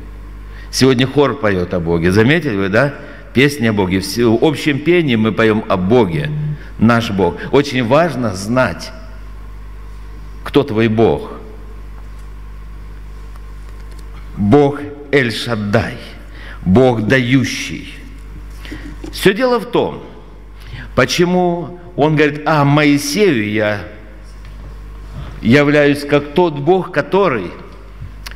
Сегодня 0.70 1.08
хор 1.08 1.34
поет 1.34 1.74
о 1.74 1.80
Боге. 1.80 2.12
Заметили 2.12 2.54
вы, 2.54 2.68
да? 2.68 2.94
Песни 3.32 3.66
о 3.66 3.72
Боге. 3.72 3.98
В 3.98 4.44
общем 4.44 4.78
пении 4.78 5.16
мы 5.16 5.32
поем 5.32 5.64
о 5.68 5.76
Боге, 5.76 6.30
наш 6.78 7.10
Бог. 7.10 7.38
Очень 7.50 7.84
важно 7.84 8.36
знать, 8.36 8.92
кто 10.44 10.62
твой 10.62 10.86
Бог– 10.86 11.32
Бог 14.36 14.80
Эль-Шаддай, 15.12 15.96
Бог 16.64 17.06
дающий. 17.06 17.94
Все 19.12 19.32
дело 19.32 19.60
в 19.60 19.66
том, 19.66 20.02
почему 20.96 21.78
он 21.96 22.16
говорит, 22.16 22.42
а 22.46 22.64
Моисею 22.64 23.50
я 23.50 23.84
являюсь 25.40 26.04
как 26.04 26.32
тот 26.34 26.54
Бог, 26.54 26.90
который 26.90 27.50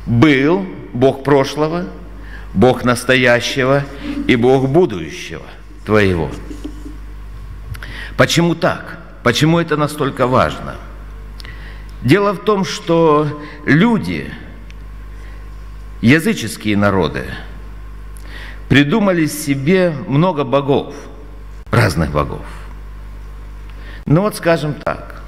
был 0.05 0.65
Бог 0.93 1.23
прошлого, 1.23 1.85
Бог 2.53 2.83
настоящего 2.83 3.83
и 4.27 4.35
Бог 4.35 4.69
будущего 4.69 5.45
твоего. 5.85 6.29
Почему 8.15 8.55
так? 8.55 8.99
Почему 9.23 9.59
это 9.59 9.75
настолько 9.75 10.27
важно? 10.27 10.75
Дело 12.01 12.33
в 12.33 12.43
том, 12.45 12.63
что 12.63 13.27
люди– 13.65 14.31
языческие 16.01 16.77
народы 16.77 17.25
придумали 18.67 19.25
себе 19.25 19.93
много 20.07 20.43
богов, 20.43 20.95
разных 21.71 22.11
богов. 22.11 22.45
Ну 24.05 24.21
вот 24.21 24.35
скажем 24.35 24.75
так, 24.75 25.21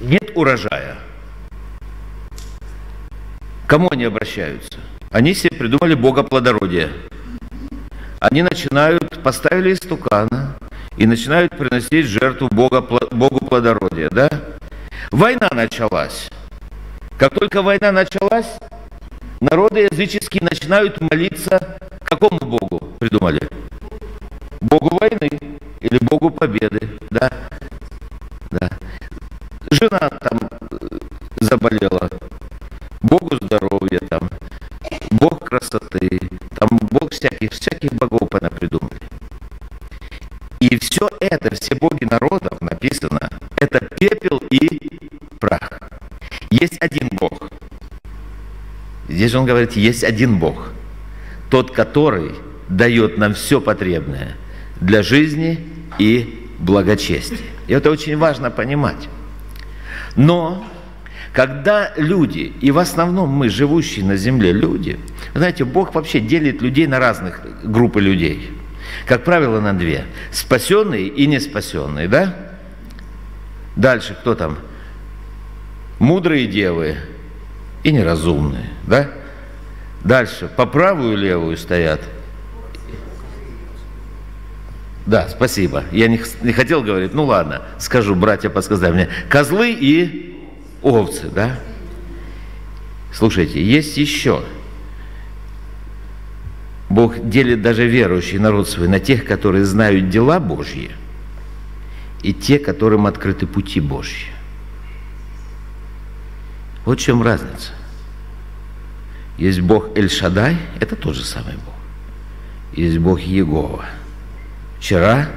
нет 0.00 0.32
урожая. 0.34 0.96
Кому 3.66 3.88
они 3.90 4.04
обращаются? 4.04 4.78
Они 5.10 5.34
себе 5.34 5.56
придумали 5.56 5.94
бога 5.94 6.22
плодородия. 6.22 6.90
Они 8.20 8.42
начинают, 8.42 9.22
поставили 9.22 9.72
истукана 9.72 10.56
и 10.96 11.06
начинают 11.06 11.56
приносить 11.56 12.06
жертву 12.06 12.48
Бога, 12.50 12.80
Богу 12.80 13.44
плодородия, 13.44 14.08
да? 14.10 14.28
Война 15.14 15.48
началась. 15.52 16.28
Как 17.16 17.38
только 17.38 17.62
война 17.62 17.92
началась, 17.92 18.58
народы 19.38 19.86
языческие 19.88 20.42
начинают 20.42 21.00
молиться 21.00 21.78
какому 22.00 22.40
Богу 22.40 22.80
придумали? 22.98 23.40
Богу 24.60 24.98
войны 24.98 25.30
или 25.78 25.98
Богу 26.00 26.30
победы, 26.30 26.98
да? 27.10 27.30
да. 28.50 28.68
Жена 29.70 30.00
там 30.00 30.40
э, 30.50 30.98
заболела, 31.36 32.10
Богу 33.00 33.36
здоровья 33.36 34.00
там, 34.08 34.28
Бог 35.12 35.48
красоты, 35.48 36.18
там 36.58 36.76
Бог 36.90 37.12
всяких, 37.12 37.52
всяких 37.52 37.92
богов 37.92 38.28
понапридумали. 38.28 38.98
И 40.58 40.76
все 40.80 41.08
это, 41.20 41.54
все 41.54 41.76
боги 41.76 42.04
народов 42.04 42.60
написано, 42.60 43.30
это 43.58 43.78
пепел 43.96 44.42
и 44.50 44.83
есть 46.60 46.76
один 46.78 47.08
Бог. 47.10 47.50
Здесь 49.08 49.34
он 49.34 49.44
говорит, 49.44 49.72
есть 49.72 50.04
один 50.04 50.38
Бог. 50.38 50.70
Тот, 51.50 51.72
который 51.72 52.30
дает 52.68 53.18
нам 53.18 53.34
все 53.34 53.60
потребное 53.60 54.36
для 54.80 55.02
жизни 55.02 55.58
и 55.98 56.48
благочестия. 56.60 57.38
И 57.66 57.72
это 57.72 57.90
очень 57.90 58.16
важно 58.16 58.52
понимать. 58.52 59.08
Но 60.14 60.64
когда 61.32 61.92
люди, 61.96 62.52
и 62.60 62.70
в 62.70 62.78
основном 62.78 63.30
мы, 63.30 63.48
живущие 63.48 64.04
на 64.04 64.16
земле 64.16 64.52
люди, 64.52 65.00
знаете, 65.34 65.64
Бог 65.64 65.92
вообще 65.92 66.20
делит 66.20 66.62
людей 66.62 66.86
на 66.86 67.00
разных 67.00 67.40
группы 67.64 68.00
людей. 68.00 68.52
Как 69.06 69.24
правило, 69.24 69.58
на 69.58 69.72
две. 69.72 70.04
Спасенные 70.30 71.08
и 71.08 71.26
неспасенные, 71.26 72.06
да? 72.06 72.36
Дальше 73.74 74.16
кто 74.20 74.36
там? 74.36 74.58
Мудрые 76.04 76.46
девы 76.46 76.98
и 77.82 77.90
неразумные, 77.90 78.68
да? 78.86 79.08
Дальше 80.04 80.50
по 80.54 80.66
правую 80.66 81.14
и 81.14 81.16
левую 81.16 81.56
стоят. 81.56 82.02
Да, 85.06 85.30
спасибо. 85.30 85.84
Я 85.92 86.08
не, 86.08 86.20
не 86.42 86.52
хотел 86.52 86.82
говорить, 86.82 87.14
ну 87.14 87.24
ладно, 87.24 87.62
скажу, 87.78 88.14
братья 88.14 88.50
подсказали 88.50 88.92
мне. 88.92 89.08
Козлы 89.30 89.72
и 89.72 90.38
овцы, 90.82 91.30
да? 91.34 91.58
Слушайте, 93.10 93.64
есть 93.64 93.96
еще. 93.96 94.44
Бог 96.90 97.30
делит 97.30 97.62
даже 97.62 97.86
верующий 97.86 98.36
народ 98.36 98.68
свой 98.68 98.88
на 98.88 99.00
тех, 99.00 99.24
которые 99.24 99.64
знают 99.64 100.10
дела 100.10 100.38
Божьи, 100.38 100.90
и 102.22 102.34
те, 102.34 102.58
которым 102.58 103.06
открыты 103.06 103.46
пути 103.46 103.80
Божьи. 103.80 104.33
Вот 106.84 106.98
в 106.98 107.02
чем 107.02 107.22
разница. 107.22 107.72
Есть 109.38 109.60
Бог 109.60 109.96
Эль-Шадай, 109.96 110.56
это 110.80 110.96
тот 110.96 111.16
же 111.16 111.24
самый 111.24 111.54
Бог. 111.54 111.74
Есть 112.74 112.98
Бог 112.98 113.20
Егова. 113.20 113.84
Вчера, 114.78 115.28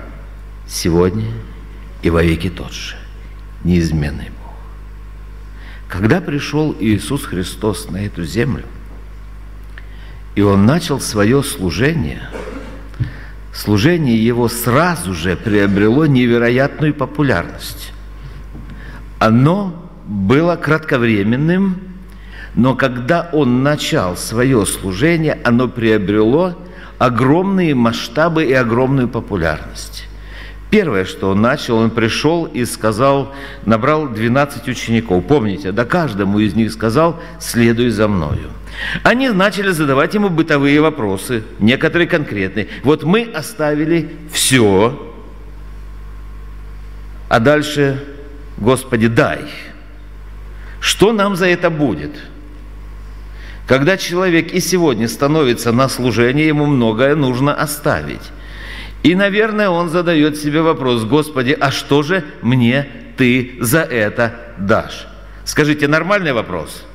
сегодня 0.67 1.31
и 2.01 2.09
вовеки 2.09 2.49
тот 2.49 2.73
же. 2.73 2.95
Неизменный 3.63 4.29
Бог. 4.29 4.53
Когда 5.87 6.21
пришел 6.21 6.75
Иисус 6.79 7.23
Христос 7.23 7.89
на 7.89 8.05
эту 8.05 8.23
землю, 8.23 8.65
и 10.35 10.41
Он 10.41 10.65
начал 10.65 10.99
свое 10.99 11.41
служение, 11.41 12.29
служение 13.53 14.23
Его 14.23 14.49
сразу 14.49 15.13
же 15.13 15.35
приобрело 15.35 16.05
невероятную 16.05 16.93
популярность. 16.93 17.93
Оно 19.17 19.86
было 20.07 20.55
кратковременным, 20.55 21.81
но 22.55 22.75
когда 22.75 23.29
он 23.33 23.61
начал 23.61 24.15
свое 24.15 24.65
служение, 24.65 25.37
оно 25.43 25.67
приобрело 25.67 26.55
огромные 26.97 27.75
масштабы 27.75 28.45
и 28.45 28.53
огромную 28.53 29.07
популярность. 29.09 30.05
Первое, 30.69 31.05
что 31.05 31.29
он 31.29 31.41
начал, 31.41 31.77
он 31.77 31.91
пришел 31.91 32.45
и 32.45 32.65
сказал, 32.65 33.33
набрал 33.65 34.09
12 34.09 34.67
учеников. 34.67 35.25
Помните, 35.25 35.71
да 35.71 35.85
каждому 35.85 36.39
из 36.39 36.55
них 36.55 36.73
сказал, 36.73 37.21
следуй 37.39 37.89
за 37.89 38.07
мною. 38.07 38.49
Они 39.03 39.29
начали 39.29 39.71
задавать 39.71 40.13
ему 40.13 40.29
бытовые 40.29 40.81
вопросы, 40.81 41.43
некоторые 41.59 42.07
конкретные. 42.07 42.67
Вот 42.83 43.03
мы 43.03 43.23
оставили 43.23 44.09
все, 44.31 45.13
а 47.29 47.39
дальше, 47.39 48.03
Господи, 48.57 49.07
дай. 49.07 49.45
Что 50.87 51.11
нам 51.11 51.35
за 51.35 51.47
это 51.47 51.69
будет? 51.69 52.11
Когда 53.67 53.97
человек 53.97 54.53
и 54.53 54.61
сегодня 54.61 55.09
становится 55.09 55.73
на 55.73 55.89
служение, 55.89 56.47
ему 56.47 56.65
многое 56.65 57.13
нужно 57.13 57.53
оставить. 57.53 58.31
И, 59.03 59.13
наверное, 59.13 59.67
он 59.67 59.89
задает 59.89 60.37
себе 60.37 60.61
вопрос, 60.61 61.03
Господи, 61.03 61.57
а 61.59 61.71
что 61.71 62.03
же 62.03 62.23
мне 62.41 62.87
ты 63.17 63.57
за 63.59 63.81
это 63.81 64.35
дашь? 64.57 65.09
Скажите, 65.43 65.89
нормальный 65.89 66.31
вопрос? 66.31 66.85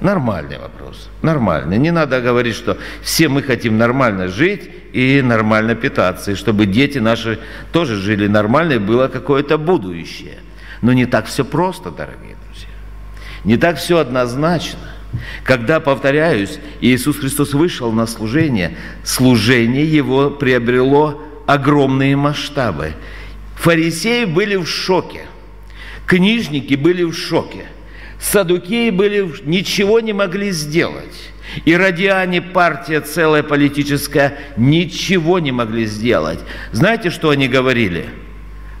Нормальный 0.00 0.58
вопрос. 0.58 1.08
Нормальный. 1.22 1.78
Не 1.78 1.92
надо 1.92 2.20
говорить, 2.20 2.56
что 2.56 2.76
все 3.02 3.28
мы 3.28 3.42
хотим 3.42 3.78
нормально 3.78 4.26
жить 4.26 4.68
и 4.92 5.22
нормально 5.22 5.76
питаться, 5.76 6.32
и 6.32 6.34
чтобы 6.34 6.66
дети 6.66 6.98
наши 6.98 7.38
тоже 7.70 7.94
жили 7.94 8.26
нормально, 8.26 8.72
и 8.72 8.78
было 8.78 9.06
какое-то 9.06 9.58
будущее. 9.58 10.38
Но 10.80 10.92
не 10.92 11.06
так 11.06 11.26
все 11.26 11.44
просто, 11.44 11.92
дорогие. 11.92 12.32
Не 13.44 13.56
так 13.56 13.78
все 13.78 13.98
однозначно. 13.98 14.78
Когда, 15.44 15.80
повторяюсь, 15.80 16.58
Иисус 16.80 17.18
Христос 17.18 17.52
вышел 17.52 17.92
на 17.92 18.06
служение, 18.06 18.76
служение 19.04 19.84
Его 19.84 20.30
приобрело 20.30 21.20
огромные 21.46 22.16
масштабы. 22.16 22.94
Фарисеи 23.56 24.24
были 24.24 24.56
в 24.56 24.66
шоке, 24.66 25.26
книжники 26.06 26.74
были 26.74 27.02
в 27.02 27.12
шоке, 27.14 27.66
садукеи 28.18 28.90
были, 28.90 29.20
в... 29.20 29.46
ничего 29.46 30.00
не 30.00 30.12
могли 30.12 30.50
сделать. 30.50 31.30
И 31.64 31.76
радиане, 31.76 32.40
партия 32.40 33.00
целая 33.00 33.42
политическая, 33.42 34.38
ничего 34.56 35.38
не 35.38 35.52
могли 35.52 35.84
сделать. 35.84 36.38
Знаете, 36.72 37.10
что 37.10 37.30
они 37.30 37.46
говорили? 37.46 38.06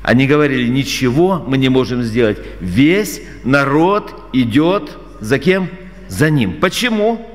Они 0.02 0.26
говорили, 0.26 0.68
ничего 0.68 1.42
мы 1.46 1.58
не 1.58 1.68
можем 1.68 2.02
сделать. 2.02 2.38
Весь 2.60 3.22
народ 3.44 4.28
идет 4.32 4.96
за 5.20 5.38
кем? 5.38 5.68
за 6.12 6.30
ним. 6.30 6.60
Почему? 6.60 7.26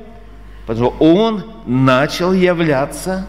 Потому 0.65 0.91
что 0.91 0.97
он 0.99 1.43
начал 1.65 2.32
являться 2.32 3.27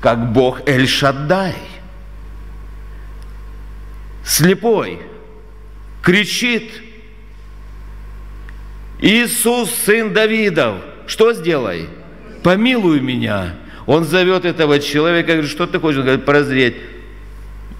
как 0.00 0.32
Бог 0.32 0.68
Эль-Шаддай. 0.68 1.54
Слепой 4.24 5.00
кричит, 6.02 6.70
Иисус, 9.00 9.70
сын 9.70 10.12
Давидов, 10.12 10.82
что 11.06 11.32
сделай? 11.32 11.88
Помилуй 12.42 13.00
меня. 13.00 13.56
Он 13.86 14.04
зовет 14.04 14.44
этого 14.44 14.78
человека, 14.78 15.32
говорит, 15.32 15.50
что 15.50 15.66
ты 15.66 15.80
хочешь? 15.80 15.98
Он 15.98 16.04
говорит, 16.04 16.26
прозреть. 16.26 16.76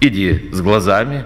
Иди 0.01 0.49
с 0.51 0.61
глазами, 0.61 1.25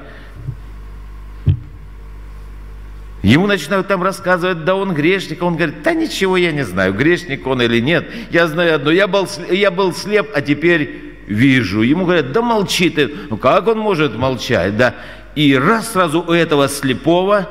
Ему 3.25 3.47
начинают 3.47 3.87
там 3.87 4.03
рассказывать, 4.03 4.65
да 4.65 4.75
он 4.75 4.93
грешник. 4.93 5.41
Он 5.41 5.55
говорит, 5.55 5.81
да 5.81 5.93
ничего 5.93 6.37
я 6.37 6.51
не 6.51 6.63
знаю, 6.63 6.93
грешник 6.93 7.47
он 7.47 7.59
или 7.59 7.79
нет. 7.79 8.07
Я 8.29 8.45
знаю 8.45 8.75
одно, 8.75 8.91
я 8.91 9.07
был, 9.07 9.27
я 9.49 9.71
был 9.71 9.95
слеп, 9.95 10.29
а 10.35 10.41
теперь 10.41 11.17
вижу. 11.25 11.81
Ему 11.81 12.05
говорят, 12.05 12.31
да 12.33 12.43
молчи 12.43 12.91
ты. 12.91 13.11
Ну 13.31 13.37
как 13.37 13.67
он 13.67 13.79
может 13.79 14.15
молчать, 14.15 14.77
да? 14.77 14.93
И 15.33 15.55
раз 15.55 15.93
сразу 15.93 16.21
у 16.21 16.33
этого 16.33 16.69
слепого 16.69 17.49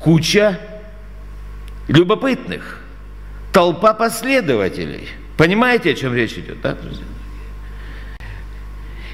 куча 0.00 0.60
любопытных, 1.88 2.82
толпа 3.54 3.94
последователей. 3.94 5.08
Понимаете, 5.38 5.92
о 5.92 5.94
чем 5.94 6.14
речь 6.14 6.34
идет, 6.34 6.60
да, 6.60 6.74
друзья? 6.74 7.06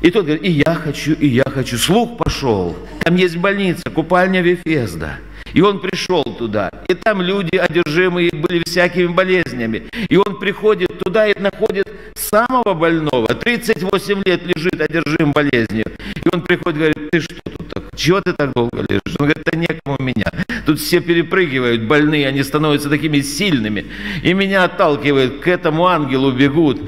И 0.03 0.11
тот 0.11 0.25
говорит, 0.25 0.45
и 0.45 0.51
я 0.51 0.75
хочу, 0.75 1.13
и 1.13 1.29
я 1.29 1.45
хочу. 1.45 1.79
Слух 1.79 2.17
пошел. 2.17 2.77
Там 3.01 3.15
есть 3.15 3.37
больница, 3.37 3.89
купальня 3.91 4.43
Вефезда. 4.43 5.19
И 5.55 5.61
он 5.61 5.81
пришел 5.81 6.25
туда, 6.25 6.71
и 6.89 6.95
там 6.95 7.21
люди 7.21 7.57
одержимые 7.57 8.31
были 8.33 8.63
всякими 8.65 9.09
болезнями. 9.09 9.83
И 10.09 10.17
он 10.17 10.39
приходит 10.39 10.99
туда 10.99 11.29
и 11.29 11.39
находит 11.39 11.89
самого 12.15 12.73
больного, 12.73 13.27
38 13.27 14.23
лет 14.25 14.47
лежит 14.47 14.81
одержим 14.81 15.33
болезнью. 15.33 15.85
И 16.25 16.29
он 16.33 16.41
приходит 16.41 16.77
и 16.77 16.79
говорит, 16.79 17.11
ты 17.11 17.21
что 17.21 17.35
тут 17.45 17.69
так, 17.69 17.85
чего 17.97 18.23
ты 18.23 18.33
так 18.33 18.55
долго 18.55 18.81
лежишь? 18.89 19.17
Он 19.19 19.27
говорит, 19.27 19.45
да 19.45 19.59
некому 19.59 19.97
меня. 20.01 20.33
Тут 20.65 20.81
все 20.81 21.01
перепрыгивают, 21.01 21.83
больные, 21.83 22.29
они 22.29 22.43
становятся 22.43 22.89
такими 22.89 23.21
сильными. 23.21 23.87
И 24.23 24.33
меня 24.33 24.65
отталкивают, 24.65 25.41
к 25.41 25.49
этому 25.49 25.87
ангелу 25.87 26.33
бегут. 26.33 26.81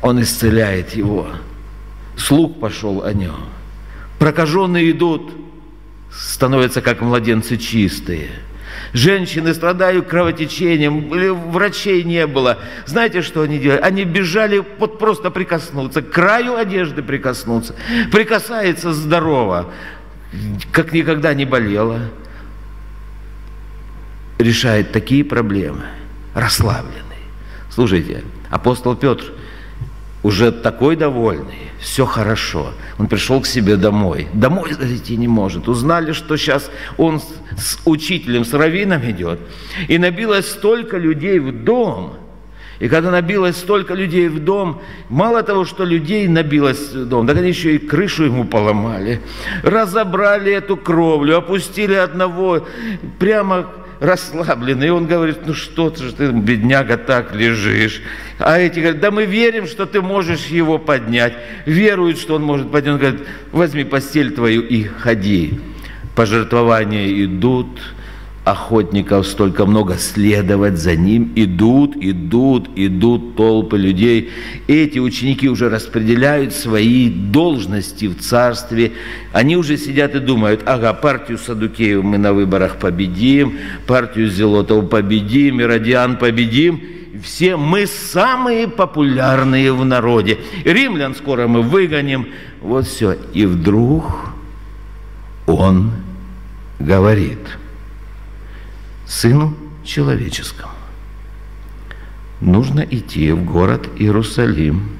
Он 0.00 0.22
исцеляет 0.22 0.94
его. 0.94 1.28
Слух 2.16 2.58
пошел 2.58 3.02
о 3.02 3.12
нем. 3.12 3.36
Прокаженные 4.18 4.90
идут, 4.92 5.32
становятся 6.12 6.80
как 6.80 7.00
младенцы 7.00 7.56
чистые. 7.56 8.30
Женщины 8.92 9.54
страдают 9.54 10.06
кровотечением, 10.06 11.08
врачей 11.50 12.04
не 12.04 12.26
было. 12.26 12.58
Знаете, 12.86 13.22
что 13.22 13.42
они 13.42 13.58
делали? 13.58 13.80
Они 13.80 14.04
бежали 14.04 14.62
вот 14.78 14.98
просто 14.98 15.30
прикоснуться, 15.30 16.00
к 16.02 16.10
краю 16.10 16.56
одежды 16.56 17.02
прикоснуться. 17.02 17.74
Прикасается 18.12 18.92
здорово, 18.92 19.72
как 20.72 20.92
никогда 20.92 21.34
не 21.34 21.44
болела. 21.44 22.00
Решает 24.38 24.92
такие 24.92 25.24
проблемы, 25.24 25.84
расслабленный. 26.34 27.02
Слушайте, 27.70 28.22
апостол 28.50 28.94
Петр 28.94 29.32
уже 30.24 30.50
такой 30.50 30.96
довольный, 30.96 31.70
все 31.78 32.06
хорошо. 32.06 32.72
Он 32.98 33.06
пришел 33.06 33.42
к 33.42 33.46
себе 33.46 33.76
домой. 33.76 34.26
Домой 34.32 34.72
зайти 34.72 35.16
не 35.18 35.28
может. 35.28 35.68
Узнали, 35.68 36.12
что 36.12 36.36
сейчас 36.36 36.70
он 36.96 37.20
с 37.56 37.78
учителем, 37.84 38.44
с 38.46 38.54
раввином 38.54 39.02
идет. 39.08 39.38
И 39.86 39.98
набилось 39.98 40.50
столько 40.50 40.96
людей 40.96 41.38
в 41.38 41.64
дом. 41.64 42.14
И 42.80 42.88
когда 42.88 43.10
набилось 43.10 43.58
столько 43.58 43.92
людей 43.94 44.28
в 44.28 44.42
дом, 44.42 44.80
мало 45.10 45.42
того, 45.42 45.66
что 45.66 45.84
людей 45.84 46.26
набилось 46.26 46.92
в 46.92 47.06
дом, 47.06 47.26
так 47.26 47.36
они 47.36 47.48
еще 47.48 47.76
и 47.76 47.78
крышу 47.78 48.24
ему 48.24 48.44
поломали. 48.44 49.20
Разобрали 49.62 50.52
эту 50.52 50.78
кровлю, 50.78 51.36
опустили 51.36 51.94
одного 51.94 52.66
прямо 53.18 53.66
расслабленный. 54.04 54.88
И 54.88 54.90
он 54.90 55.06
говорит, 55.06 55.38
ну 55.46 55.54
что 55.54 55.90
ты, 55.90 56.10
ты, 56.10 56.30
бедняга, 56.30 56.96
так 56.96 57.34
лежишь. 57.34 58.02
А 58.38 58.58
эти 58.58 58.80
говорят, 58.80 59.00
да 59.00 59.10
мы 59.10 59.24
верим, 59.24 59.66
что 59.66 59.86
ты 59.86 60.00
можешь 60.02 60.46
его 60.46 60.78
поднять. 60.78 61.34
Веруют, 61.66 62.18
что 62.18 62.36
он 62.36 62.42
может 62.42 62.70
поднять. 62.70 62.94
Он 62.94 62.98
говорит, 62.98 63.20
возьми 63.52 63.84
постель 63.84 64.32
твою 64.32 64.62
и 64.62 64.84
ходи. 64.84 65.60
Пожертвования 66.14 67.24
идут, 67.24 67.80
охотников 68.44 69.26
столько 69.26 69.64
много, 69.64 69.96
следовать 69.96 70.76
за 70.76 70.96
ним. 70.96 71.32
Идут, 71.34 71.96
идут, 71.96 72.68
идут 72.76 73.36
толпы 73.36 73.78
людей. 73.78 74.30
Эти 74.68 74.98
ученики 74.98 75.48
уже 75.48 75.70
распределяют 75.70 76.52
свои 76.52 77.08
должности 77.08 78.06
в 78.06 78.20
царстве. 78.20 78.92
Они 79.32 79.56
уже 79.56 79.78
сидят 79.78 80.14
и 80.14 80.20
думают, 80.20 80.62
ага, 80.66 80.92
партию 80.92 81.38
Садукеев 81.38 82.02
мы 82.04 82.18
на 82.18 82.34
выборах 82.34 82.76
победим, 82.76 83.58
партию 83.86 84.28
Зелотов 84.28 84.90
победим, 84.90 85.60
Иродиан 85.60 86.18
победим. 86.18 86.82
Все 87.22 87.56
мы 87.56 87.86
самые 87.86 88.68
популярные 88.68 89.72
в 89.72 89.84
народе. 89.84 90.38
Римлян 90.64 91.14
скоро 91.14 91.46
мы 91.46 91.62
выгоним. 91.62 92.26
Вот 92.60 92.86
все. 92.86 93.16
И 93.32 93.46
вдруг 93.46 94.34
он 95.46 95.92
говорит– 96.78 97.38
Сыну 99.06 99.54
Человеческому. 99.84 100.72
Нужно 102.40 102.80
идти 102.80 103.32
в 103.32 103.44
город 103.44 103.88
Иерусалим. 103.96 104.96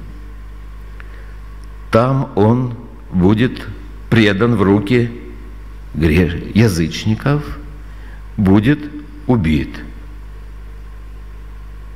Там 1.91 2.31
он 2.35 2.75
будет 3.11 3.65
предан 4.09 4.55
в 4.55 4.61
руки 4.61 5.09
язычников, 5.95 7.43
будет 8.37 8.79
убит. 9.27 9.79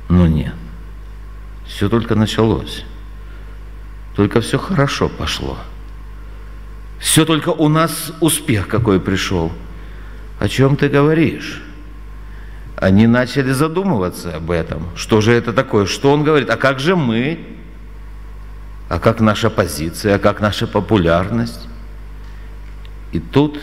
Но 0.08 0.26
нет, 0.26 0.54
все 1.66 1.88
только 1.88 2.16
началось. 2.16 2.84
Только 4.16 4.40
все 4.40 4.58
хорошо 4.58 5.08
пошло. 5.08 5.58
Все 6.98 7.24
только 7.24 7.50
у 7.50 7.68
нас 7.68 8.12
успех 8.20 8.68
какой 8.68 9.00
пришел. 9.00 9.52
О 10.38 10.48
чем 10.48 10.76
ты 10.76 10.88
говоришь? 10.88 11.62
Они 12.80 13.06
начали 13.06 13.52
задумываться 13.52 14.36
об 14.36 14.50
этом. 14.50 14.88
Что 14.96 15.20
же 15.20 15.32
это 15.32 15.52
такое? 15.52 15.84
Что 15.84 16.12
он 16.12 16.24
говорит? 16.24 16.48
А 16.48 16.56
как 16.56 16.80
же 16.80 16.96
мы? 16.96 17.38
А 18.88 18.98
как 18.98 19.20
наша 19.20 19.50
позиция? 19.50 20.16
А 20.16 20.18
как 20.18 20.40
наша 20.40 20.66
популярность? 20.66 21.68
И 23.12 23.20
тут 23.20 23.60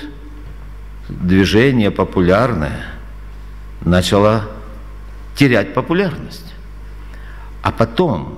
движение 1.10 1.90
популярное 1.90 2.86
начало 3.82 4.44
терять 5.36 5.74
популярность. 5.74 6.54
А 7.64 7.72
потом 7.72 8.38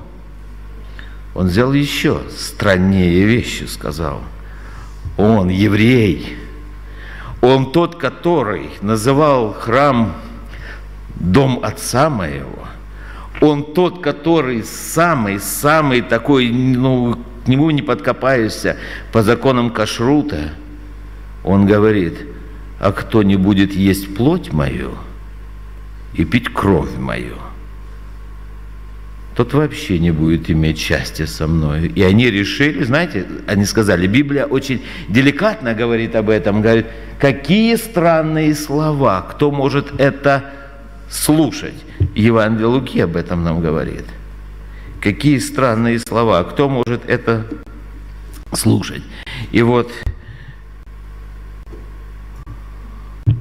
он 1.36 1.50
сделал 1.50 1.74
еще 1.74 2.22
страннее 2.38 3.26
вещи, 3.26 3.66
сказал. 3.66 4.22
Он 5.18 5.50
еврей. 5.50 6.38
Он 7.42 7.74
тот, 7.74 7.98
который 7.98 8.70
называл 8.82 9.54
храм 9.54 10.16
дом 11.20 11.60
отца 11.64 12.10
моего, 12.10 12.68
он 13.42 13.74
тот, 13.74 14.02
который 14.02 14.64
самый-самый 14.64 16.02
такой, 16.02 16.50
ну, 16.50 17.18
к 17.46 17.48
нему 17.48 17.72
не 17.72 17.82
подкопаешься 17.82 18.78
по 19.12 19.24
законам 19.24 19.70
кашрута. 19.70 20.52
Он 21.44 21.66
говорит, 21.66 22.16
а 22.80 22.92
кто 22.92 23.24
не 23.24 23.38
будет 23.38 23.74
есть 23.74 24.16
плоть 24.16 24.52
мою 24.52 24.92
и 26.14 26.26
пить 26.26 26.54
кровь 26.54 26.96
мою, 26.98 27.36
тот 29.36 29.54
вообще 29.54 30.00
не 30.00 30.12
будет 30.12 30.52
иметь 30.52 30.78
счастья 30.78 31.26
со 31.26 31.48
мной. 31.48 31.88
И 31.96 32.04
они 32.04 32.30
решили, 32.30 32.84
знаете, 32.84 33.26
они 33.48 33.64
сказали, 33.64 34.06
Библия 34.06 34.46
очень 34.46 34.82
деликатно 35.08 35.74
говорит 35.74 36.14
об 36.18 36.30
этом, 36.30 36.62
говорит, 36.62 36.88
какие 37.22 37.78
странные 37.78 38.54
слова, 38.54 39.22
кто 39.22 39.50
может 39.50 39.98
это 39.98 40.44
слушать. 41.10 41.76
Евангелие 42.16 42.68
Луки 42.68 43.00
об 43.00 43.16
этом 43.16 43.44
нам 43.44 43.62
говорит. 43.62 44.06
Какие 45.02 45.40
странные 45.40 46.00
слова. 46.00 46.44
Кто 46.44 46.70
может 46.70 47.06
это 47.08 47.46
слушать? 48.54 49.04
И 49.52 49.62
вот 49.62 49.92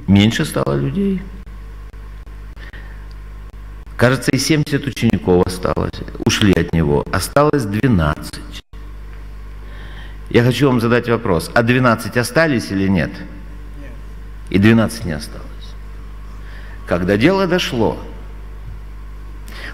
меньше 0.07 0.45
стало 0.45 0.75
людей. 0.75 1.21
Кажется, 3.97 4.31
и 4.31 4.37
70 4.37 4.87
учеников 4.87 5.45
осталось, 5.45 5.99
ушли 6.25 6.53
от 6.53 6.73
него. 6.73 7.05
Осталось 7.11 7.65
12. 7.65 8.39
Я 10.29 10.43
хочу 10.43 10.67
вам 10.67 10.79
задать 10.79 11.09
вопрос. 11.09 11.51
А 11.53 11.63
12 11.63 12.15
остались 12.15 12.71
или 12.71 12.87
нет? 12.87 13.11
И 14.49 14.57
12 14.57 15.03
не 15.03 15.11
осталось. 15.11 15.48
Когда 16.89 17.17
дело 17.17 17.45
дошло, 17.45 17.99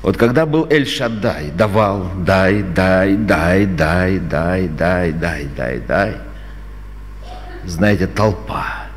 вот 0.01 0.17
когда 0.17 0.45
был 0.45 0.67
Эль-Шаддай, 0.69 1.49
давал, 1.51 2.11
дай, 2.17 2.61
дай, 2.61 3.15
дай, 3.15 3.65
дай, 3.65 4.19
дай, 4.19 4.67
дай, 4.67 5.13
дай, 5.13 5.45
дай, 5.55 5.79
дай, 5.79 6.17
знаете, 7.63 8.07
толпа. 8.07 8.87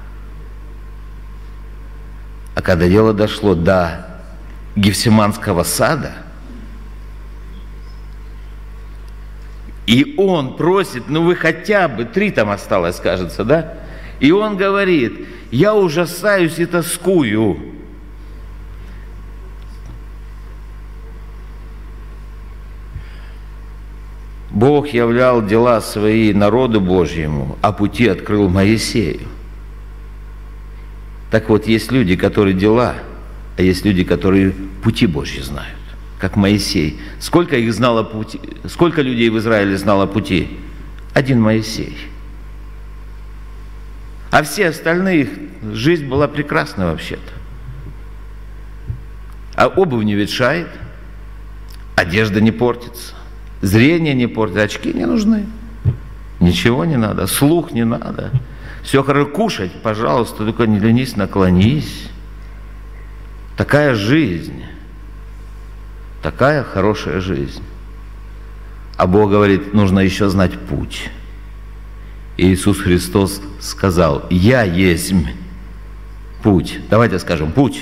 А 2.57 2.61
когда 2.61 2.89
дело 2.89 3.15
дошло 3.15 3.55
до 3.55 4.09
Гефсиманского 4.75 5.63
сада, 5.63 6.15
и 9.87 10.17
он 10.19 10.57
просит, 10.57 11.05
ну 11.09 11.23
вы 11.23 11.37
хотя 11.37 11.87
бы, 11.87 12.05
три 12.05 12.33
там 12.33 12.51
осталось, 12.51 12.97
кажется, 12.97 13.45
да? 13.45 13.75
И 14.19 14.33
он 14.33 14.57
говорит, 14.57 15.29
я 15.53 15.73
ужасаюсь 15.77 16.59
и 16.59 16.67
тоскую, 16.67 17.78
Бог 24.51 24.89
являл 24.89 25.45
дела 25.45 25.81
свои 25.81 26.33
народу 26.33 26.81
Божьему, 26.81 27.59
а 27.61 27.73
пути 27.73 28.09
открыл 28.09 28.49
Моисею. 28.49 29.21
Так 31.31 31.51
вот, 31.51 31.67
есть 31.67 31.93
люди, 31.93 32.17
которые 32.17 32.55
дела, 32.55 32.95
а 33.59 33.63
есть 33.63 33.85
люди, 33.85 34.05
которые 34.05 34.53
пути 34.83 35.07
Божьи 35.07 35.41
знают, 35.41 35.79
как 36.19 36.37
Моисей. 36.37 36.99
Сколько 37.21 37.57
их 37.57 37.73
знало 37.75 38.03
пути, 38.03 38.41
сколько 38.67 39.03
людей 39.03 39.29
в 39.29 39.37
Израиле 39.39 39.77
знало 39.77 40.07
пути? 40.07 40.59
Один 41.13 41.41
Моисей. 41.41 41.97
А 44.31 44.43
все 44.43 44.69
остальные, 44.69 45.29
жизнь 45.73 46.07
была 46.07 46.29
прекрасна 46.29 46.87
вообще-то. 46.87 47.33
А 49.55 49.67
обувь 49.67 50.05
не 50.05 50.15
ветшает, 50.15 50.69
одежда 51.97 52.41
не 52.41 52.53
портится. 52.53 53.18
Зрение 53.61 54.15
не 54.15 54.27
портит, 54.27 54.59
очки 54.59 54.93
не 54.93 55.07
нужны. 55.07 55.47
Ничего 56.41 56.85
не 56.85 56.97
надо, 56.97 57.27
слух 57.27 57.73
не 57.73 57.85
надо. 57.85 58.31
Все 58.83 59.03
хорошо 59.03 59.27
кушать, 59.27 59.73
пожалуйста, 59.83 60.45
только 60.45 60.67
не 60.67 60.79
ленись, 60.79 61.17
наклонись. 61.17 62.09
Такая 63.57 63.95
жизнь, 63.95 64.63
такая 66.23 66.63
хорошая 66.63 67.21
жизнь. 67.21 67.63
А 68.97 69.07
Бог 69.07 69.31
говорит, 69.31 69.75
нужно 69.75 70.01
еще 70.01 70.29
знать 70.29 70.57
путь. 70.59 71.11
И 72.37 72.53
Иисус 72.53 72.79
Христос 72.79 73.43
сказал, 73.61 74.25
я 74.31 74.63
есть 74.63 75.13
путь. 76.43 76.79
Давайте 76.89 77.19
скажем, 77.19 77.51
путь. 77.51 77.81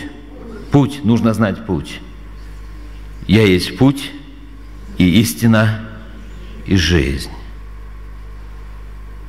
Путь, 0.70 1.04
нужно 1.04 1.34
знать 1.34 1.66
путь. 1.66 2.00
Я 3.26 3.42
есть 3.42 3.76
путь, 3.76 4.12
и 4.98 5.20
истина, 5.20 5.88
и 6.66 6.76
жизнь. 6.76 7.30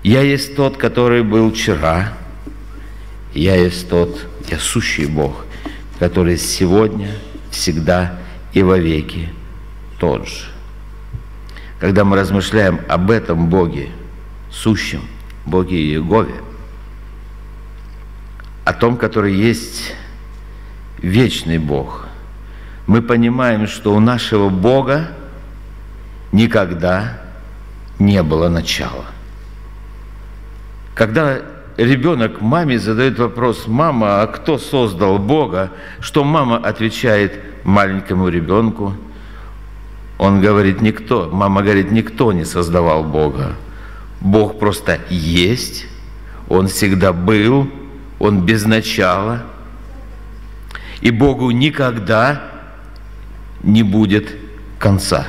Я 0.03 0.21
есть 0.21 0.56
тот, 0.56 0.77
который 0.77 1.23
был 1.23 1.51
вчера, 1.51 2.13
я 3.34 3.56
есть 3.56 3.89
тот, 3.89 4.25
я 4.49 4.58
сущий 4.58 5.06
Бог, 5.06 5.45
который 5.99 6.38
сегодня, 6.38 7.12
всегда 7.51 8.17
и 8.53 8.63
вовеки 8.63 9.30
тот 9.99 10.27
же. 10.27 10.45
когда 11.80 12.03
мы 12.03 12.17
размышляем 12.17 12.80
об 12.88 13.12
этом 13.12 13.49
Боге, 13.49 13.89
сущем, 14.51 15.01
Боге 15.45 15.77
Иегове, 15.77 16.36
о 18.65 18.73
том, 18.73 18.97
который 18.97 19.36
есть 19.36 19.93
вечный 20.97 21.60
Бог, 21.60 22.08
мы 22.88 23.01
понимаем, 23.01 23.67
что 23.67 23.93
у 23.93 23.99
нашего 23.99 24.49
Бога 24.49 25.12
никогда 26.32 27.20
не 28.00 28.22
было 28.24 28.50
начала. 28.50 29.06
Когда 30.96 31.40
ребенок 31.78 32.42
маме 32.42 32.80
задает 32.80 33.20
вопрос, 33.20 33.68
мама, 33.68 34.22
а 34.22 34.28
кто 34.28 34.58
создал 34.58 35.20
Бога? 35.20 35.72
Что 36.00 36.24
мама 36.24 36.58
отвечает 36.58 37.40
маленькому 37.63 38.30
ребенку? 38.30 38.94
Он 40.18 40.42
говорит, 40.42 40.82
никто. 40.82 41.30
Мама 41.32 41.62
говорит, 41.62 41.92
никто 41.92 42.34
не 42.34 42.46
создавал 42.46 43.04
Бога. 43.04 43.56
Бог 44.20 44.58
просто 44.58 45.00
есть, 45.10 45.86
Он 46.50 46.68
всегда 46.68 47.13
был, 47.13 47.70
Он 48.20 48.44
без 48.44 48.66
начала. 48.66 49.44
И 51.02 51.12
Богу 51.12 51.52
никогда 51.52 52.42
не 53.62 53.84
будет 53.84 54.36
конца. 54.80 55.28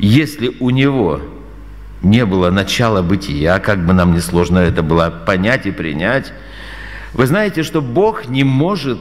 Если 0.00 0.56
у 0.60 0.70
Него 0.70 1.20
не 2.02 2.24
было 2.24 2.50
начала 2.50 3.02
бытия, 3.02 3.58
как 3.58 3.84
бы 3.84 3.92
нам 3.92 4.14
несложно 4.14 4.58
это 4.58 4.82
было 4.82 5.10
понять 5.10 5.66
и 5.66 5.70
принять. 5.70 6.32
Вы 7.12 7.26
знаете, 7.26 7.62
что 7.62 7.82
Бог 7.82 8.26
не 8.26 8.42
может, 8.42 8.98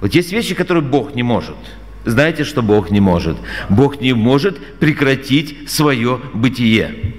вот 0.00 0.14
есть 0.14 0.30
вещи, 0.30 0.54
которые 0.54 0.84
Бог 0.84 1.16
не 1.16 1.24
может. 1.24 1.56
Знаете, 2.04 2.44
что 2.44 2.62
Бог 2.62 2.92
не 2.92 3.00
может? 3.00 3.38
Бог 3.68 4.00
не 4.00 4.12
может 4.12 4.56
прекратить 4.78 5.68
свое 5.68 6.20
бытие. 6.32 7.16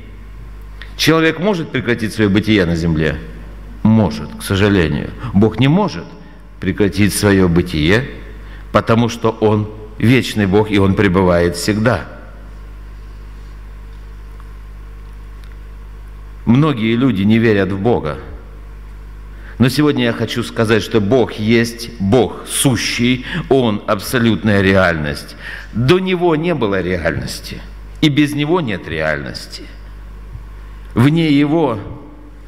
Человек 0.95 1.39
может 1.39 1.69
прекратить 1.69 2.13
свое 2.13 2.29
бытие 2.29 2.65
на 2.65 2.77
земле? 2.77 3.17
Может, 3.83 4.29
к 4.39 4.41
сожалению. 4.41 5.09
Бог 5.33 5.59
не 5.59 5.67
может 5.67 6.05
прекратить 6.61 7.13
свое 7.13 7.49
бытие, 7.49 8.05
потому 8.71 9.09
что 9.09 9.31
Он 9.41 9.69
вечный 9.97 10.45
Бог, 10.45 10.71
и 10.71 10.79
Он 10.79 10.93
пребывает 10.93 11.57
всегда– 11.57 12.05
Многие 16.45 16.95
люди 16.95 17.23
не 17.23 17.37
верят 17.37 17.71
в 17.71 17.79
Бога. 17.79 18.17
Но 19.59 19.69
сегодня 19.69 20.05
я 20.05 20.13
хочу 20.13 20.41
сказать, 20.41 20.81
что 20.81 20.99
Бог 20.99 21.33
есть 21.33 21.91
Бог 21.99 22.47
сущий, 22.47 23.25
Он 23.47 23.83
абсолютная 23.85 24.61
реальность. 24.61 25.35
До 25.71 25.99
Него 25.99 26.35
не 26.35 26.55
было 26.55 26.81
реальности, 26.81 27.61
и 28.01 28.09
без 28.09 28.33
Него 28.33 28.59
нет 28.59 28.87
реальности. 28.87 29.63
Вне 30.95 31.31
Его 31.31 31.77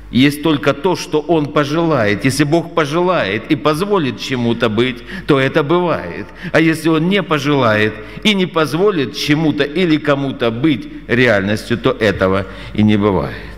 есть 0.09 0.41
только 0.41 0.73
то, 0.73 0.95
что 0.95 1.19
Он 1.19 1.53
пожелает. 1.53 2.25
Если 2.25 2.45
Бог 2.45 2.73
пожелает 2.73 3.51
и 3.51 3.55
позволит 3.55 4.19
чему-то 4.19 4.69
быть, 4.69 5.03
то 5.27 5.39
это 5.39 5.61
бывает. 5.61 6.25
А 6.51 6.59
если 6.59 6.89
Он 6.89 7.09
не 7.09 7.21
пожелает 7.21 7.93
и 8.23 8.33
не 8.33 8.47
позволит 8.47 9.15
чему-то 9.15 9.63
или 9.63 9.97
кому-то 9.97 10.49
быть 10.49 10.87
реальностью, 11.07 11.77
то 11.77 11.91
этого 11.91 12.47
и 12.73 12.81
не 12.81 12.97
бывает. 12.97 13.52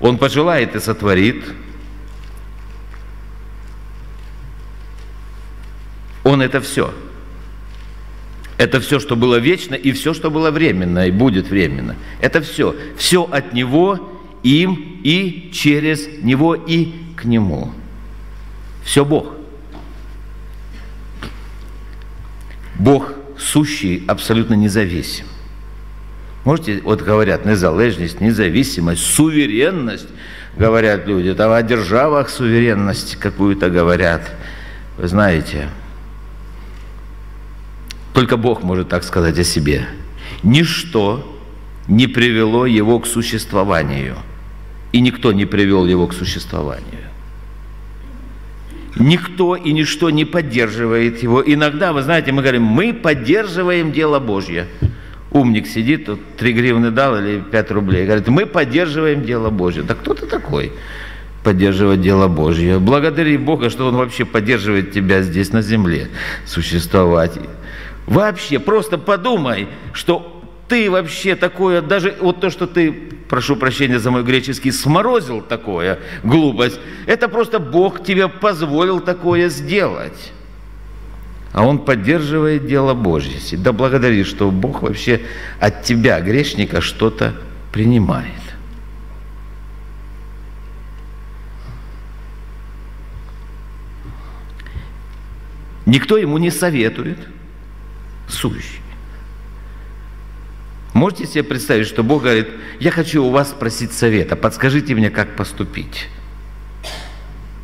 Он 0.00 0.16
пожелает 0.18 0.74
и 0.74 0.80
сотворит. 0.80 1.44
Он 6.24 6.42
это 6.42 6.60
все. 6.60 6.92
Это 8.56 8.80
все, 8.80 9.00
что 9.00 9.16
было 9.16 9.36
вечно, 9.36 9.74
и 9.74 9.92
все, 9.92 10.12
что 10.12 10.30
было 10.30 10.50
временно, 10.50 11.06
и 11.06 11.10
будет 11.10 11.48
временно. 11.48 11.96
Это 12.20 12.40
все. 12.42 12.76
Все 12.96 13.24
от 13.24 13.54
Него, 13.54 14.10
им, 14.42 15.00
и 15.02 15.50
через 15.52 16.06
Него, 16.22 16.54
и 16.54 16.92
к 17.16 17.24
Нему. 17.24 17.72
Все 18.84 19.04
Бог. 19.04 19.34
Бог 22.78 23.12
сущий, 23.38 24.04
абсолютно 24.06 24.54
независим. 24.54 25.26
Можете, 26.44 26.80
вот 26.82 27.02
говорят, 27.02 27.44
незалежність, 27.44 28.20
независимость, 28.20 29.04
суверенность, 29.04 30.08
говорят 30.56 31.06
люди, 31.06 31.34
там 31.34 31.52
о 31.52 31.62
державах 31.62 32.30
суверенность 32.30 33.16
какую-то 33.16 33.68
говорят. 33.68 34.22
Вы 34.96 35.08
знаете, 35.08 35.68
только 38.14 38.36
Бог 38.36 38.62
может 38.62 38.88
так 38.88 39.04
сказать 39.04 39.38
о 39.38 39.44
себе. 39.44 39.86
Ничто 40.42 41.38
не 41.88 42.06
привело 42.06 42.64
его 42.64 42.98
к 43.00 43.06
существованию, 43.06 44.16
и 44.92 45.00
никто 45.00 45.32
не 45.32 45.44
привел 45.44 45.86
его 45.86 46.06
к 46.06 46.14
существованию. 46.14 46.84
Никто 48.96 49.56
и 49.56 49.72
ничто 49.72 50.10
не 50.10 50.24
поддерживает 50.24 51.22
его. 51.22 51.42
Иногда, 51.42 51.92
вы 51.92 52.02
знаете, 52.02 52.32
мы 52.32 52.42
говорим, 52.42 52.64
мы 52.64 52.92
поддерживаем 52.92 53.92
дело 53.92 54.18
Божье 54.18 54.66
умник 55.32 55.66
сидит, 55.66 56.06
тут 56.06 56.20
3 56.36 56.52
гривны 56.52 56.90
дал 56.90 57.16
или 57.16 57.40
5 57.40 57.70
рублей. 57.70 58.04
Говорит, 58.04 58.28
мы 58.28 58.46
поддерживаем 58.46 59.24
дело 59.24 59.50
Божье. 59.50 59.82
Да 59.82 59.94
кто 59.94 60.14
ты 60.14 60.26
такой? 60.26 60.72
поддерживать 61.42 62.00
дело 62.00 62.28
Божье. 62.28 62.78
Благодари 62.78 63.36
Бога, 63.36 63.70
что 63.70 63.86
Он 63.86 63.96
вообще 63.96 64.24
поддерживает 64.24 64.92
тебя 64.92 65.22
здесь 65.22 65.52
на 65.52 65.62
земле 65.62 66.08
существовать. 66.46 67.32
Вообще, 68.06 68.58
просто 68.58 68.98
подумай, 68.98 69.68
что 69.92 70.42
ты 70.68 70.90
вообще 70.90 71.36
такое, 71.36 71.80
даже 71.80 72.14
вот 72.20 72.40
то, 72.40 72.50
что 72.50 72.66
ты, 72.66 72.92
прошу 73.28 73.56
прощения 73.56 73.98
за 73.98 74.10
мой 74.10 74.22
греческий, 74.22 74.70
сморозил 74.70 75.40
такое, 75.40 75.98
глупость, 76.22 76.80
это 77.06 77.28
просто 77.28 77.58
Бог 77.58 78.04
тебе 78.04 78.28
позволил 78.28 79.00
такое 79.00 79.48
сделать 79.48 80.32
а 81.52 81.66
он 81.66 81.84
поддерживает 81.84 82.66
дело 82.66 82.94
Божье. 82.94 83.38
Да 83.58 83.72
благодари, 83.72 84.24
что 84.24 84.50
Бог 84.50 84.82
вообще 84.82 85.22
от 85.58 85.82
тебя, 85.82 86.20
грешника, 86.20 86.80
что-то 86.80 87.34
принимает. 87.72 88.32
Никто 95.86 96.16
ему 96.16 96.38
не 96.38 96.50
советует 96.50 97.18
сущий. 98.28 98.80
Можете 100.92 101.26
себе 101.26 101.42
представить, 101.42 101.86
что 101.86 102.04
Бог 102.04 102.22
говорит, 102.22 102.48
я 102.78 102.90
хочу 102.90 103.24
у 103.24 103.30
вас 103.30 103.50
спросить 103.50 103.92
совета, 103.92 104.36
подскажите 104.36 104.94
мне, 104.94 105.10
как 105.10 105.34
поступить. 105.34 106.08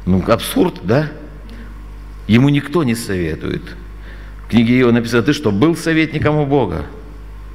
Ну, 0.06 0.24
абсурд, 0.28 0.80
да? 0.82 1.10
Ему 2.26 2.48
никто 2.48 2.82
не 2.84 2.94
советует. 2.94 3.62
В 4.44 4.50
книге 4.50 4.78
его 4.78 4.92
написано, 4.92 5.22
ты 5.22 5.32
что, 5.32 5.50
был 5.50 5.76
советником 5.76 6.36
у 6.36 6.46
Бога? 6.46 6.86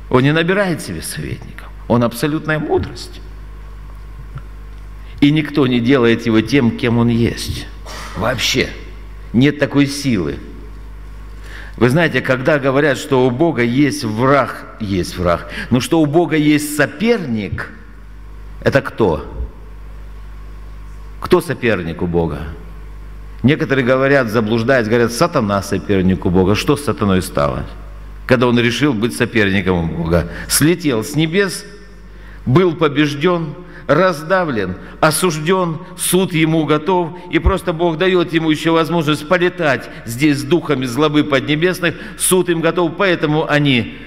Он 0.10 0.24
не 0.24 0.34
набирает 0.34 0.82
себе 0.82 1.02
советников. 1.02 1.70
Он 1.88 2.04
абсолютная 2.04 2.60
мудрость. 2.60 3.22
И 5.20 5.32
никто 5.32 5.68
не 5.68 5.80
делает 5.80 6.26
его 6.26 6.42
тем, 6.42 6.78
кем 6.78 6.98
он 6.98 7.08
есть. 7.08 7.68
Вообще. 8.18 8.70
Нет 9.34 9.60
такой 9.60 9.88
силы. 9.88 10.38
Вы 11.78 11.90
знаете, 11.90 12.22
когда 12.22 12.60
говорят, 12.60 12.98
что 12.98 13.26
у 13.26 13.32
Бога 13.32 13.64
есть 13.64 14.04
враг, 14.04 14.76
есть 14.80 15.18
враг, 15.18 15.50
но 15.70 15.80
что 15.80 16.02
у 16.02 16.06
Бога 16.06 16.36
есть 16.36 16.76
соперник, 16.76 17.72
это 18.62 18.82
кто? 18.82 19.26
Кто 21.22 21.42
соперник 21.42 22.02
у 22.02 22.08
Бога? 22.08 22.40
Некоторые 23.44 23.86
говорят, 23.86 24.30
заблуждаясь, 24.30 24.88
говорят, 24.88 25.12
сатана 25.12 25.62
сопернику 25.64 26.30
Бога. 26.30 26.56
Что 26.56 26.78
с 26.78 26.84
сатаной 26.84 27.22
стало? 27.22 27.66
Когда 28.28 28.48
он 28.48 28.60
решил 28.60 28.94
быть 28.94 29.16
соперником 29.16 29.90
Бога. 29.90 30.30
Слетел 30.48 31.04
с 31.04 31.16
небес, 31.16 31.66
был 32.46 32.76
побежден, 32.76 33.56
раздавлен, 33.88 34.76
осужден, 35.00 35.80
суд 35.98 36.34
ему 36.34 36.66
готов, 36.66 37.18
и 37.32 37.40
просто 37.40 37.74
Бог 37.74 37.98
дает 37.98 38.32
ему 38.34 38.52
еще 38.52 38.72
возможность 38.72 39.28
полетать 39.28 39.90
здесь 40.06 40.40
с 40.40 40.44
духами 40.44 40.86
злобы 40.86 41.24
поднебесных, 41.24 41.96
суд 42.18 42.50
им 42.50 42.62
готов, 42.62 42.94
поэтому 42.98 43.50
они 43.50 43.98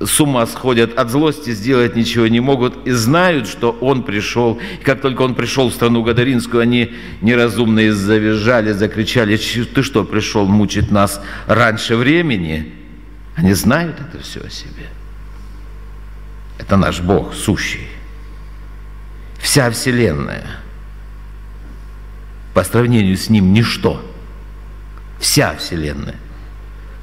с 0.00 0.20
ума 0.20 0.46
сходят 0.46 0.96
от 0.96 1.10
злости, 1.10 1.50
сделать 1.50 1.96
ничего 1.96 2.28
не 2.28 2.38
могут 2.40 2.86
и 2.86 2.92
знают, 2.92 3.48
что 3.48 3.72
он 3.80 4.04
пришел. 4.04 4.60
И 4.80 4.84
как 4.84 5.00
только 5.00 5.22
он 5.22 5.34
пришел 5.34 5.70
в 5.70 5.74
страну 5.74 6.04
Гадаринскую, 6.04 6.60
они 6.62 6.94
неразумные 7.20 7.92
завизжали, 7.92 8.72
закричали, 8.72 9.36
ты 9.36 9.82
что, 9.82 10.04
пришел 10.04 10.46
мучить 10.46 10.90
нас 10.90 11.20
раньше 11.46 11.96
времени? 11.96 12.72
Они 13.34 13.52
знают 13.54 13.96
это 14.00 14.22
все 14.22 14.40
о 14.40 14.50
себе. 14.50 14.86
Это 16.58 16.76
наш 16.76 17.00
Бог 17.00 17.34
сущий. 17.34 17.88
Вся 19.40 19.70
Вселенная 19.70 20.44
по 22.54 22.62
сравнению 22.62 23.16
с 23.16 23.30
Ним 23.30 23.52
ничто. 23.52 24.04
Вся 25.18 25.56
Вселенная 25.56 26.16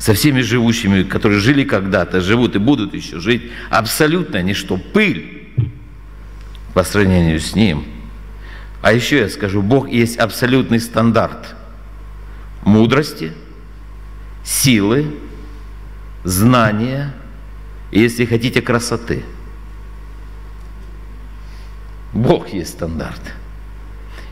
со 0.06 0.14
всеми 0.14 0.42
живущими, 0.42 1.02
которые 1.02 1.40
жили 1.40 1.64
когда-то, 1.64 2.22
живут 2.22 2.56
и 2.56 2.60
будут 2.60 2.94
еще 2.94 3.20
жить, 3.20 3.50
абсолютно 3.72 4.40
ничто, 4.44 4.78
пыль 4.78 5.50
по 6.76 6.84
сравнению 6.84 7.40
с 7.40 7.56
Ним. 7.56 7.86
А 8.84 8.94
еще 8.94 9.22
я 9.22 9.30
скажу, 9.30 9.64
Бог 9.64 9.90
есть 9.90 10.18
абсолютный 10.18 10.80
стандарт 10.80 11.56
мудрости, 12.62 13.34
силы, 14.44 15.08
знания 16.24 17.12
и, 17.90 18.00
если 18.00 18.26
хотите, 18.26 18.62
красоты. 18.62 19.24
Бог 22.14 22.50
есть 22.50 22.74
стандарт. 22.74 23.22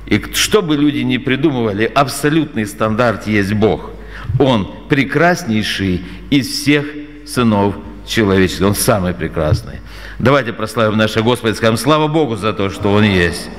И 0.06 0.24
что 0.36 0.62
бы 0.62 0.78
люди 0.78 1.00
ни 1.00 1.18
придумывали, 1.18 1.86
абсолютный 1.86 2.68
стандарт 2.68 3.26
есть 3.26 3.54
Бог. 3.54 3.93
Он 4.40 4.68
прекраснейший 4.90 6.04
из 6.30 6.48
всех 6.48 6.86
сынов 7.26 7.76
человечества. 8.06 8.68
Он 8.68 8.76
самый 8.76 9.14
прекрасный. 9.14 9.80
Давайте 10.20 10.54
прославим 10.54 10.98
нашего 10.98 11.24
Господа 11.24 11.54
и 11.54 11.56
скажем, 11.56 11.78
слава 11.78 12.08
Богу 12.08 12.36
за 12.36 12.54
то, 12.54 12.70
что 12.70 12.94
Он 12.94 13.04
есть. 13.04 13.50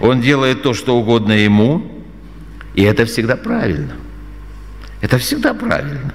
Он 0.00 0.20
делает 0.20 0.62
то, 0.62 0.74
что 0.74 0.96
угодно 0.96 1.32
Ему, 1.32 1.82
и 2.74 2.82
это 2.82 3.04
всегда 3.04 3.36
правильно. 3.36 3.94
Это 5.00 5.18
всегда 5.18 5.54
правильно. 5.54 6.14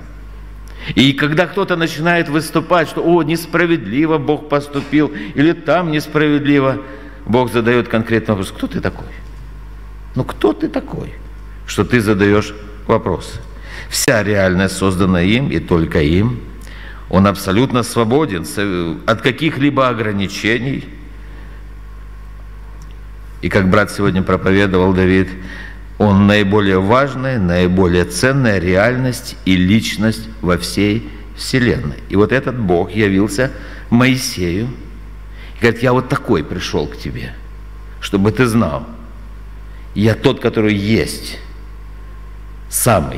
И 0.95 1.11
когда 1.13 1.47
кто-то 1.47 1.75
начинает 1.75 2.29
выступать, 2.29 2.87
что 2.87 3.01
«О, 3.03 3.21
несправедливо 3.21 4.17
Бог 4.17 4.47
поступил», 4.47 5.11
или 5.35 5.51
«там 5.51 5.91
несправедливо», 5.91 6.81
Бог 7.25 7.51
задает 7.51 7.89
конкретный 7.89 8.35
вопрос. 8.35 8.51
Кто 8.51 8.67
ты 8.67 8.79
такой? 8.79 9.07
Ну, 10.15 10.23
кто 10.23 10.53
ты 10.53 10.69
такой, 10.69 11.13
что 11.65 11.83
ты 11.83 11.99
задаешь 11.99 12.53
вопросы? 12.87 13.41
Вся 13.89 14.23
реальность 14.23 14.77
создана 14.77 15.21
им 15.21 15.49
и 15.49 15.59
только 15.59 16.01
им. 16.01 16.39
Он 17.09 17.27
абсолютно 17.27 17.83
свободен 17.83 18.45
от 19.05 19.21
каких-либо 19.21 19.87
ограничений. 19.87 20.85
И 23.41 23.49
как 23.49 23.69
брат 23.69 23.91
сегодня 23.91 24.23
проповедовал 24.23 24.93
Давид, 24.93 25.29
он 25.97 26.27
наиболее 26.27 26.79
важная, 26.79 27.39
наиболее 27.39 28.05
ценная 28.05 28.59
реальность 28.59 29.35
и 29.45 29.55
личность 29.55 30.27
во 30.41 30.57
всей 30.57 31.09
Вселенной. 31.35 31.97
И 32.09 32.15
вот 32.15 32.31
этот 32.31 32.59
Бог 32.59 32.91
явился 32.91 33.51
Моисею 33.89 34.69
и 35.57 35.61
говорит, 35.61 35.81
я 35.81 35.93
вот 35.93 36.09
такой 36.09 36.43
пришел 36.43 36.87
к 36.87 36.97
тебе, 36.97 37.33
чтобы 37.99 38.31
ты 38.31 38.45
знал, 38.45 38.85
я 39.95 40.13
тот, 40.13 40.39
который 40.39 40.75
есть, 40.75 41.39
самый, 42.69 43.17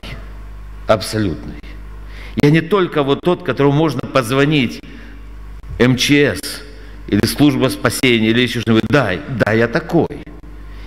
абсолютный. 0.89 1.56
Я 2.36 2.52
не 2.52 2.62
только 2.62 3.04
вот 3.04 3.21
тот, 3.21 3.43
которому 3.43 3.73
можно 3.78 4.02
позвонить 4.02 4.82
МЧС 5.80 6.62
или 7.08 7.25
служба 7.25 7.69
спасения 7.69 8.30
или 8.30 8.41
еще 8.41 8.62
что-нибудь. 8.62 8.88
Да, 8.89 9.12
да, 9.30 9.54
я 9.54 9.67
такой. 9.67 10.08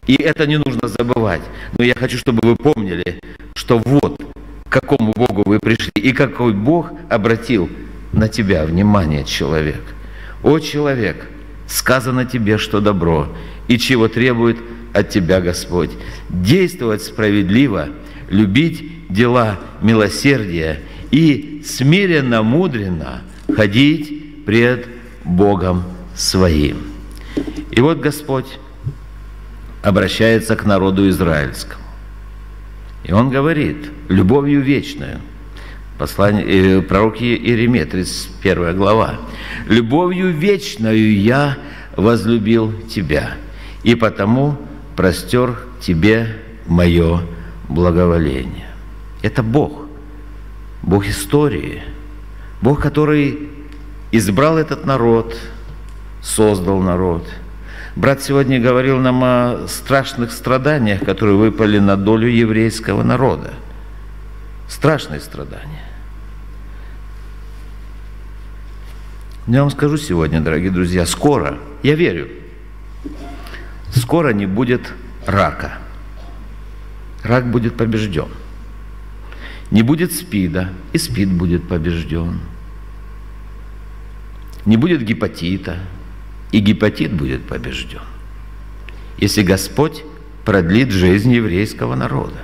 И 0.06 0.14
это 0.14 0.46
не 0.46 0.58
нужно 0.58 0.88
забывать. 0.88 1.42
Но 1.78 1.84
я 1.84 1.94
хочу, 1.94 2.18
чтобы 2.18 2.46
вы 2.46 2.56
помнили, 2.56 3.20
что 3.54 3.78
вот 3.78 4.20
к 4.68 4.72
какому 4.72 5.12
Богу 5.12 5.42
вы 5.46 5.58
пришли 5.60 5.92
и 5.96 6.12
какой 6.12 6.52
Бог 6.52 6.90
обратил 7.08 7.68
на 8.12 8.28
тебя 8.28 8.64
внимание, 8.64 9.24
человек. 9.24 9.80
О, 10.42 10.58
человек, 10.58 11.28
сказано 11.66 12.24
тебе, 12.24 12.58
что 12.58 12.80
добро, 12.80 13.28
и 13.68 13.78
чего 13.78 14.08
требует 14.08 14.58
от 14.92 15.10
тебя 15.10 15.40
Господь. 15.40 15.90
Действовать 16.28 17.02
справедливо, 17.02 17.88
любить 18.32 19.12
дела 19.12 19.60
милосердия 19.82 20.80
и 21.10 21.62
смиренно, 21.64 22.42
мудренно 22.42 23.22
ходить 23.54 24.44
пред 24.44 24.88
Богом 25.24 25.84
своим. 26.16 26.78
И 27.70 27.80
вот 27.80 28.00
Господь 28.00 28.58
обращается 29.82 30.56
к 30.56 30.64
народу 30.64 31.08
израильскому. 31.08 31.82
И 33.04 33.12
он 33.12 33.30
говорит, 33.30 33.76
любовью 34.08 34.62
вечную, 34.62 35.20
послание, 35.98 36.78
э, 36.78 36.82
пророк 36.82 37.20
Иеремия, 37.20 37.84
31 37.84 38.76
глава, 38.76 39.20
«Любовью 39.68 40.30
вечную 40.30 41.20
я 41.20 41.58
возлюбил 41.96 42.72
тебя, 42.88 43.34
и 43.82 43.94
потому 43.94 44.56
простер 44.96 45.58
тебе 45.80 46.36
мое 46.66 47.22
благоволение». 47.72 48.68
Это 49.22 49.42
Бог, 49.42 49.86
Бог 50.82 51.06
истории, 51.06 51.82
Бог, 52.60 52.80
который 52.80 53.50
избрал 54.10 54.58
этот 54.58 54.84
народ, 54.84 55.36
создал 56.22 56.80
народ– 56.80 57.28
Брат 57.94 58.22
сегодня 58.22 58.58
говорил 58.58 58.98
нам 58.98 59.22
о 59.22 59.66
страшных 59.68 60.32
страданиях, 60.32 61.00
которые 61.04 61.36
выпали 61.36 61.78
на 61.78 61.96
долю 61.96 62.26
еврейского 62.26 63.02
народа. 63.02 63.52
Страшные 64.66 65.20
страдания. 65.20 65.82
Я 69.46 69.60
вам 69.60 69.70
скажу 69.70 69.98
сегодня, 69.98 70.40
дорогие 70.40 70.70
друзья, 70.70 71.04
скоро, 71.04 71.58
я 71.82 71.94
верю, 71.94 72.28
скоро 73.94 74.32
не 74.32 74.46
будет 74.46 74.92
рака. 75.26 75.78
Рак 77.22 77.50
будет 77.50 77.76
побежден. 77.76 78.28
Не 79.70 79.82
будет 79.82 80.12
СПИДа, 80.12 80.70
и 80.92 80.98
СПИД 80.98 81.32
будет 81.32 81.66
побежден. 81.68 82.40
Не 84.64 84.76
будет 84.76 85.02
гепатита, 85.02 85.78
и 86.52 86.60
гепатит 86.60 87.12
будет 87.12 87.42
побежден, 87.42 88.02
если 89.16 89.42
Господь 89.42 90.04
продлит 90.44 90.90
жизнь 90.90 91.32
еврейского 91.32 91.94
народа. 91.94 92.38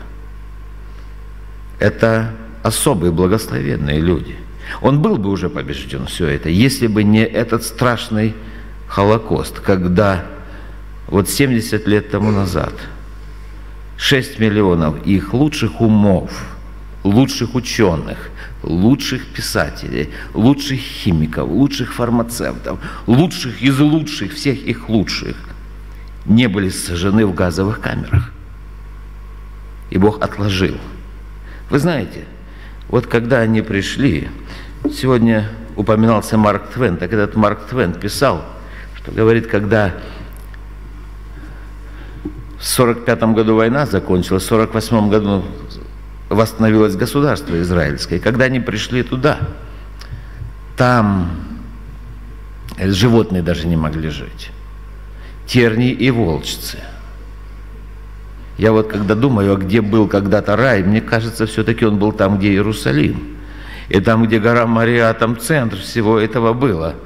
Это 1.79 2.35
особые 2.63 3.13
благословенные 3.13 4.01
люди. 4.01 4.37
Он 4.81 5.01
был 5.01 5.17
бы 5.17 5.31
уже 5.31 5.49
побежден 5.49 6.07
все 6.07 6.27
это, 6.27 6.49
если 6.49 6.87
бы 6.87 7.05
не 7.05 7.25
этот 7.25 7.63
страшный 7.63 8.35
Холокост, 8.89 9.61
когда 9.61 10.25
вот 11.09 11.29
70 11.29 11.87
лет 11.87 12.11
тому 12.11 12.31
назад 12.31 12.73
6 13.99 14.39
миллионов 14.39 15.05
их 15.05 15.35
лучших 15.35 15.81
умов, 15.81 16.31
лучших 17.03 17.55
ученых, 17.57 18.31
лучших 18.63 19.27
писателей, 19.27 20.11
лучших 20.35 20.79
химиков, 20.79 21.49
лучших 21.49 21.93
фармацевтов, 21.93 22.79
лучших 23.07 23.61
из 23.61 23.79
лучших, 23.79 24.33
всех 24.33 24.59
их 24.59 24.89
лучших, 24.89 25.37
не 26.27 26.47
были 26.47 26.69
сожжены 26.69 27.27
в 27.27 27.35
газовых 27.35 27.81
камерах. 27.81 28.33
И 29.91 29.99
Бог 29.99 30.23
отложил. 30.23 30.77
Вы 31.69 31.79
знаете, 31.81 32.25
вот 32.89 33.07
когда 33.07 33.41
они 33.41 33.63
пришли, 33.63 34.29
сегодня 34.93 35.49
упоминался 35.77 36.39
Марк 36.39 36.71
Твен, 36.73 36.99
так 36.99 37.13
этот 37.13 37.35
Марк 37.35 37.67
Твен 37.69 37.95
писал, 37.95 38.45
что 38.97 39.11
говорит, 39.11 39.49
когда 39.49 39.95
в 42.59 42.65
45 42.65 43.23
году 43.35 43.55
война 43.57 43.87
закончилась, 43.87 44.43
в 44.43 44.47
48 44.47 45.09
году 45.11 45.45
восстановилось 46.29 46.97
государство 46.97 47.61
израильское. 47.61 48.19
Когда 48.19 48.47
они 48.47 48.61
пришли 48.61 49.03
туда, 49.03 49.39
там 50.77 51.31
животные 52.79 53.43
даже 53.43 53.67
не 53.67 53.77
могли 53.77 54.11
жить. 54.11 54.51
Терни 55.47 55.91
и 55.91 56.11
волчцы. 56.11 56.79
Я 58.59 58.73
вот 58.73 58.89
когда 58.89 59.15
думаю, 59.15 59.55
а 59.55 59.57
где 59.57 59.81
был 59.81 60.09
когда-то 60.09 60.57
рай, 60.57 60.83
мне 60.83 61.01
кажется, 61.01 61.47
все-таки 61.47 61.87
он 61.87 61.99
был 61.99 62.13
там, 62.13 62.39
где 62.39 62.51
Иерусалим. 62.51 63.37
И 63.89 64.01
там, 64.01 64.27
где 64.27 64.39
гора 64.41 64.67
Мария, 64.67 65.13
там 65.15 65.39
центр 65.39 65.79
всего 65.79 66.19
этого 66.19 66.53
было. 66.53 66.97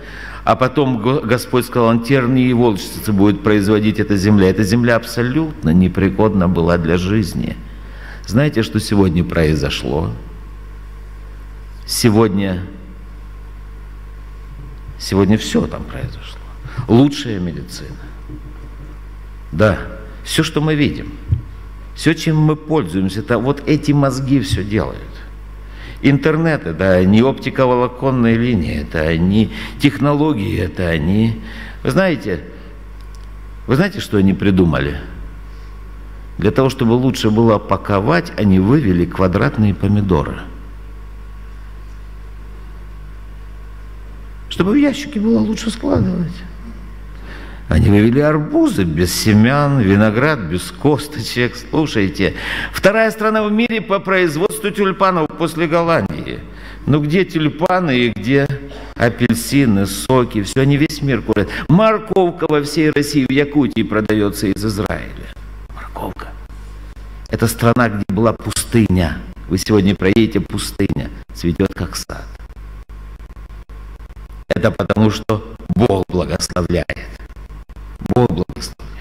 А 0.44 0.56
потом 0.56 1.00
Господь 1.22 1.66
сказал, 1.66 1.88
он 1.88 2.02
терни 2.02 2.48
и 2.48 2.52
волчцы 2.52 3.12
будет 3.12 3.42
производить 3.42 4.00
эта 4.00 4.16
земля. 4.16 4.50
Эта 4.50 4.64
земля 4.64 4.96
абсолютно 4.96 5.70
непригодна 5.70 6.48
была 6.48 6.78
для 6.78 6.96
жизни– 6.96 7.56
знаете, 8.26 8.62
что 8.62 8.80
сегодня 8.80 9.24
произошло? 9.24 10.10
Сегодня, 11.86 12.62
сегодня 14.98 15.36
все 15.36 15.66
там 15.66 15.84
произошло. 15.84 16.38
Лучшая 16.88 17.40
медицина. 17.40 17.96
Да, 19.50 19.78
все, 20.24 20.42
что 20.42 20.60
мы 20.60 20.74
видим, 20.74 21.12
все, 21.94 22.14
чем 22.14 22.38
мы 22.38 22.56
пользуемся, 22.56 23.20
это 23.20 23.38
вот 23.38 23.62
эти 23.66 23.92
мозги 23.92 24.40
все 24.40 24.64
делают 24.64 25.02
интернет, 26.02 26.66
это 26.66 27.04
не 27.04 27.22
оптиковолоконные 27.22 28.36
линии, 28.36 28.82
это 28.82 29.00
они, 29.00 29.52
технологии, 29.80 30.58
это 30.58 30.88
они. 30.88 31.40
Вы 31.82 31.90
знаете, 31.90 32.40
вы 33.66 33.76
знаете, 33.76 34.00
что 34.00 34.18
они 34.18 34.34
придумали? 34.34 34.98
Для 36.38 36.50
того, 36.50 36.68
чтобы 36.68 36.92
лучше 36.92 37.30
было 37.30 37.58
паковать, 37.58 38.32
они 38.36 38.58
вывели 38.58 39.04
квадратные 39.04 39.74
помидоры. 39.74 40.40
Чтобы 44.48 44.72
в 44.72 44.74
ящике 44.74 45.20
было 45.20 45.38
лучше 45.38 45.70
складывать. 45.70 46.32
Они 47.72 47.88
вывели 47.88 48.20
арбузы 48.20 48.84
без 48.84 49.14
семян, 49.14 49.80
виноград 49.80 50.40
без 50.40 50.70
косточек. 50.72 51.56
Слушайте, 51.56 52.34
вторая 52.70 53.10
страна 53.10 53.42
в 53.44 53.50
мире 53.50 53.80
по 53.80 53.98
производству 53.98 54.70
тюльпанов 54.70 55.28
после 55.38 55.66
Голландии. 55.66 56.40
Ну 56.84 57.00
где 57.00 57.24
тюльпаны 57.24 57.96
и 57.96 58.08
где 58.10 58.46
апельсины, 58.94 59.86
соки, 59.86 60.42
все, 60.42 60.60
они 60.60 60.76
весь 60.76 61.00
мир 61.00 61.22
курят. 61.22 61.48
Морковка 61.68 62.44
во 62.46 62.62
всей 62.62 62.90
России, 62.90 63.24
в 63.26 63.32
Якутии 63.32 63.82
продается 63.84 64.48
из 64.48 64.62
Израиля. 64.62 65.32
Морковка. 65.74 66.28
Это 67.30 67.46
страна, 67.46 67.88
где 67.88 68.04
была 68.08 68.34
пустыня. 68.34 69.16
Вы 69.48 69.56
сегодня 69.56 69.94
проедете 69.94 70.40
пустыня, 70.40 71.08
цветет 71.32 71.72
как 71.72 71.96
сад. 71.96 72.26
Это 74.48 74.70
потому, 74.70 75.08
что 75.08 75.54
Бог 75.74 76.04
благословляет. 76.08 77.21
Бог 78.14 78.28
благословляет. 78.28 78.92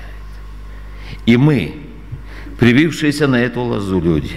И 1.25 1.37
мы, 1.37 1.75
привившиеся 2.59 3.27
на 3.27 3.37
эту 3.37 3.61
лозу 3.61 4.01
люди, 4.01 4.35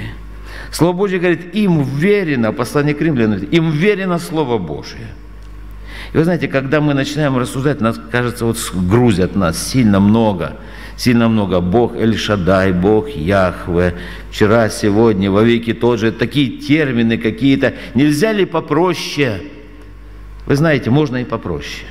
Слово 0.70 0.92
Божье 0.92 1.18
говорит, 1.18 1.54
им 1.54 1.82
верено, 1.82 2.52
послание 2.52 2.94
к 2.94 3.00
римлянам, 3.00 3.38
им 3.44 3.70
верено 3.70 4.18
Слово 4.18 4.58
Божье. 4.58 5.06
И 6.12 6.16
вы 6.16 6.24
знаете, 6.24 6.48
когда 6.48 6.80
мы 6.80 6.94
начинаем 6.94 7.36
рассуждать, 7.38 7.80
нас, 7.80 8.00
кажется, 8.10 8.44
вот 8.44 8.58
грузят 8.72 9.36
нас 9.36 9.70
сильно 9.70 10.00
много, 10.00 10.56
сильно 10.96 11.28
много. 11.28 11.60
Бог 11.60 11.94
Эль-Шадай, 11.96 12.72
Бог 12.72 13.08
Яхве, 13.08 13.94
вчера, 14.30 14.68
сегодня, 14.68 15.30
во 15.30 15.42
веки 15.42 15.72
тот 15.72 16.00
же. 16.00 16.12
Такие 16.12 16.58
термины 16.58 17.18
какие-то. 17.18 17.74
Нельзя 17.94 18.32
ли 18.32 18.44
попроще? 18.44 19.42
Вы 20.46 20.56
знаете, 20.56 20.90
можно 20.90 21.18
и 21.18 21.24
попроще 21.24 21.86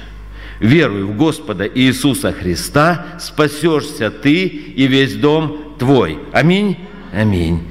веруй 0.63 1.03
в 1.03 1.15
Господа 1.15 1.67
Иисуса 1.67 2.31
Христа, 2.31 3.05
спасешься 3.19 4.09
ты 4.09 4.45
и 4.45 4.87
весь 4.87 5.15
дом 5.15 5.75
твой. 5.77 6.17
Аминь? 6.31 6.77
Аминь. 7.13 7.61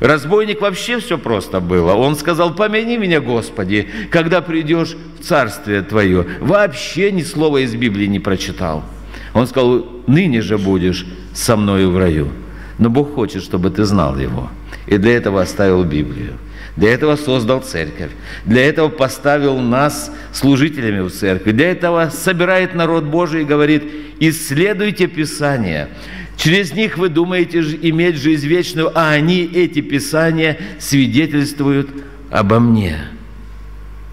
Разбойник 0.00 0.60
вообще 0.60 0.98
все 1.00 1.16
просто 1.16 1.60
было. 1.60 1.94
Он 1.94 2.14
сказал, 2.14 2.54
помяни 2.54 2.98
меня, 2.98 3.20
Господи, 3.20 3.88
когда 4.10 4.42
придешь 4.42 4.96
в 5.18 5.24
Царствие 5.24 5.82
Твое. 5.82 6.26
Вообще 6.40 7.10
ни 7.10 7.22
слова 7.22 7.58
из 7.58 7.74
Библии 7.74 8.06
не 8.06 8.20
прочитал. 8.20 8.84
Он 9.32 9.46
сказал, 9.46 9.86
ныне 10.06 10.42
же 10.42 10.58
будешь 10.58 11.06
со 11.32 11.56
мною 11.56 11.90
в 11.90 11.98
раю. 11.98 12.28
Но 12.78 12.90
Бог 12.90 13.14
хочет, 13.14 13.42
чтобы 13.42 13.70
ты 13.70 13.84
знал 13.84 14.18
Его. 14.18 14.50
И 14.86 14.96
для 14.96 15.16
этого 15.16 15.42
оставил 15.42 15.84
Библию. 15.84 16.38
Для 16.76 16.94
этого 16.94 17.16
создал 17.16 17.60
церковь. 17.60 18.10
Для 18.46 18.66
этого 18.66 18.88
поставил 18.88 19.58
нас 19.58 20.10
служителями 20.32 21.00
в 21.00 21.10
церкви. 21.10 21.52
Для 21.52 21.70
этого 21.70 22.10
собирает 22.10 22.74
народ 22.74 23.04
Божий 23.04 23.42
и 23.42 23.46
говорит, 23.46 23.84
исследуйте 24.20 25.06
Писание. 25.06 25.88
Через 26.36 26.72
них 26.72 26.96
вы 26.96 27.08
думаете 27.08 27.60
иметь 27.60 28.16
жизнь 28.16 28.46
вечную, 28.46 28.90
а 28.94 29.10
они, 29.10 29.42
эти 29.42 29.80
Писания, 29.80 30.58
свидетельствуют 30.78 31.90
обо 32.30 32.58
мне. 32.58 32.98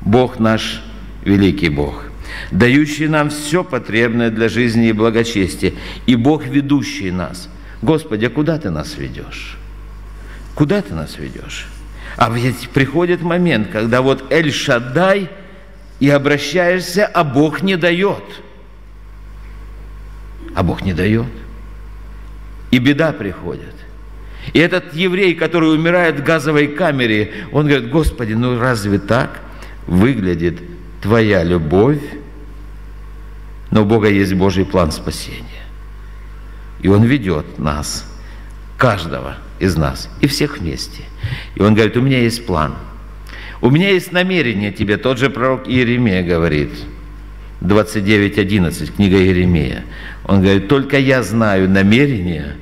Бог 0.01 0.37
наш, 0.39 0.83
великий 1.23 1.69
Бог, 1.69 2.03
дающий 2.51 3.07
нам 3.07 3.29
все 3.29 3.63
потребное 3.63 4.29
для 4.29 4.49
жизни 4.49 4.89
и 4.89 4.93
благочестия, 4.93 5.73
и 6.05 6.15
Бог, 6.15 6.45
ведущий 6.45 7.11
нас. 7.11 7.49
Господи, 7.81 8.25
а 8.25 8.29
куда 8.29 8.57
Ты 8.57 8.69
нас 8.69 8.97
ведешь? 8.97 9.58
Куда 10.59 10.81
Ты 10.81 10.93
нас 10.93 11.17
ведешь? 11.17 11.67
А 12.17 12.29
ведь 12.29 12.67
приходит 12.71 13.21
момент, 13.21 13.69
когда 13.71 14.01
вот 14.01 14.29
Эль-Шадай 14.29 15.29
и 16.01 16.09
обращаешься, 16.09 17.05
а 17.05 17.23
Бог 17.23 17.61
не 17.61 17.77
дает. 17.77 18.25
А 20.53 20.61
Бог 20.61 20.81
не 20.81 20.93
дает. 20.93 21.31
И 22.71 22.79
беда 22.79 23.13
приходит. 23.13 23.73
И 24.51 24.59
этот 24.59 24.93
еврей, 24.93 25.33
который 25.33 25.73
умирает 25.73 26.19
в 26.19 26.23
газовой 26.23 26.67
камере, 26.67 27.31
он 27.53 27.65
говорит, 27.65 27.89
Господи, 27.89 28.33
ну 28.33 28.59
разве 28.59 28.99
так 28.99 29.39
выглядит 29.87 30.59
Твоя 31.01 31.41
любовь? 31.41 32.03
Но 33.71 33.83
у 33.83 33.85
Бога 33.85 34.09
есть 34.09 34.33
Божий 34.33 34.65
план 34.65 34.91
спасения. 34.91 35.63
И 36.81 36.89
Он 36.89 37.05
ведет 37.05 37.59
нас, 37.59 38.05
каждого 38.77 39.37
из 39.59 39.75
нас, 39.75 40.09
и 40.21 40.27
всех 40.27 40.59
вместе– 40.59 41.03
и 41.55 41.61
он 41.61 41.73
говорит, 41.73 41.97
у 41.97 42.01
меня 42.01 42.19
есть 42.21 42.45
план. 42.45 42.75
У 43.61 43.69
меня 43.69 43.91
есть 43.91 44.11
намерение 44.11 44.71
тебе. 44.71 44.97
Тот 44.97 45.17
же 45.17 45.29
пророк 45.29 45.67
Иеремия 45.67 46.23
говорит, 46.23 46.71
29.11, 47.61 48.95
книга 48.95 49.17
Иеремия. 49.17 49.83
Он 50.25 50.41
говорит, 50.41 50.67
только 50.67 50.97
я 50.97 51.23
знаю 51.23 51.69
намерения, 51.69 52.55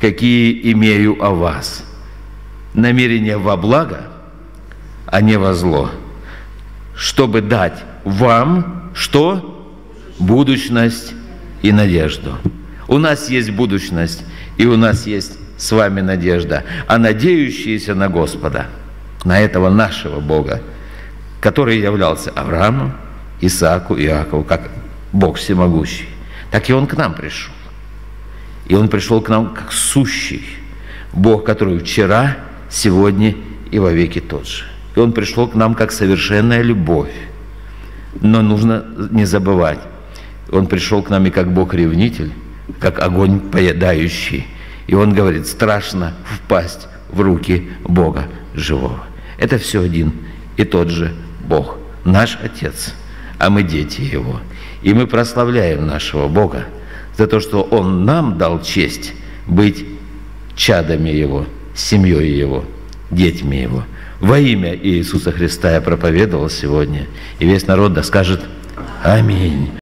какие 0.00 0.72
имею 0.72 1.22
о 1.22 1.30
вас. 1.30 1.84
Намерения 2.72 3.36
во 3.36 3.56
благо, 3.56 4.06
а 5.06 5.20
не 5.20 5.36
во 5.36 5.52
зло. 5.52 5.90
Чтобы 6.96 7.42
дать 7.42 7.84
вам 8.04 8.90
что? 8.94 9.48
Будущность 10.18 11.12
и 11.60 11.72
надежду. 11.72 12.38
У 12.88 12.98
нас 12.98 13.28
есть 13.28 13.50
будущность, 13.50 14.24
и 14.56 14.66
у 14.66 14.76
нас 14.76 15.06
есть 15.06 15.38
с 15.62 15.70
вами 15.70 16.00
надежда, 16.00 16.64
а 16.88 16.98
надеющиеся 16.98 17.94
на 17.94 18.08
Господа, 18.08 18.66
на 19.24 19.38
этого 19.38 19.70
нашего 19.70 20.18
Бога, 20.18 20.60
который 21.40 21.78
являлся 21.78 22.30
Авраамом, 22.30 22.94
Исааку, 23.40 23.96
Иакову, 23.96 24.42
как 24.42 24.70
Бог 25.12 25.36
всемогущий, 25.36 26.08
так 26.50 26.68
и 26.68 26.72
Он 26.72 26.88
к 26.88 26.96
нам 26.96 27.14
пришел. 27.14 27.52
И 28.66 28.74
Он 28.74 28.88
пришел 28.88 29.20
к 29.20 29.28
нам 29.28 29.54
как 29.54 29.70
сущий 29.70 30.44
Бог, 31.12 31.44
который 31.44 31.78
вчера, 31.78 32.38
сегодня 32.68 33.36
и 33.70 33.78
во 33.78 33.92
веки 33.92 34.20
тот 34.20 34.48
же. 34.48 34.64
И 34.96 34.98
Он 34.98 35.12
пришел 35.12 35.46
к 35.46 35.54
нам 35.54 35.76
как 35.76 35.92
совершенная 35.92 36.62
любовь. 36.62 37.14
Но 38.20 38.42
нужно 38.42 38.84
не 39.12 39.26
забывать, 39.26 39.78
Он 40.50 40.66
пришел 40.66 41.04
к 41.04 41.10
нам 41.10 41.24
и 41.26 41.30
как 41.30 41.54
Бог-ревнитель, 41.54 42.32
как 42.80 42.98
огонь 42.98 43.38
поедающий– 43.38 44.48
и 44.86 44.94
он 44.94 45.14
говорит, 45.14 45.46
страшно 45.46 46.14
впасть 46.24 46.88
в 47.10 47.20
руки 47.20 47.70
Бога 47.84 48.26
живого. 48.54 49.04
Это 49.38 49.58
все 49.58 49.82
один 49.82 50.12
и 50.56 50.64
тот 50.64 50.90
же 50.90 51.12
Бог, 51.44 51.78
наш 52.04 52.38
Отец, 52.42 52.94
а 53.38 53.50
мы 53.50 53.62
дети 53.62 54.00
Его. 54.00 54.40
И 54.82 54.94
мы 54.94 55.06
прославляем 55.06 55.86
нашего 55.86 56.28
Бога 56.28 56.64
за 57.16 57.26
то, 57.26 57.40
что 57.40 57.62
Он 57.62 58.04
нам 58.04 58.38
дал 58.38 58.62
честь 58.62 59.14
быть 59.46 59.84
чадами 60.54 61.10
Его, 61.10 61.46
семьей 61.74 62.36
Его, 62.36 62.64
детьми 63.10 63.60
Его. 63.62 63.84
Во 64.20 64.38
имя 64.38 64.74
Иисуса 64.74 65.32
Христа 65.32 65.72
я 65.72 65.80
проповедовал 65.80 66.48
сегодня, 66.48 67.06
и 67.38 67.46
весь 67.46 67.66
народ 67.66 67.92
да 67.92 68.02
скажет 68.02 68.40
Аминь. 69.02 69.68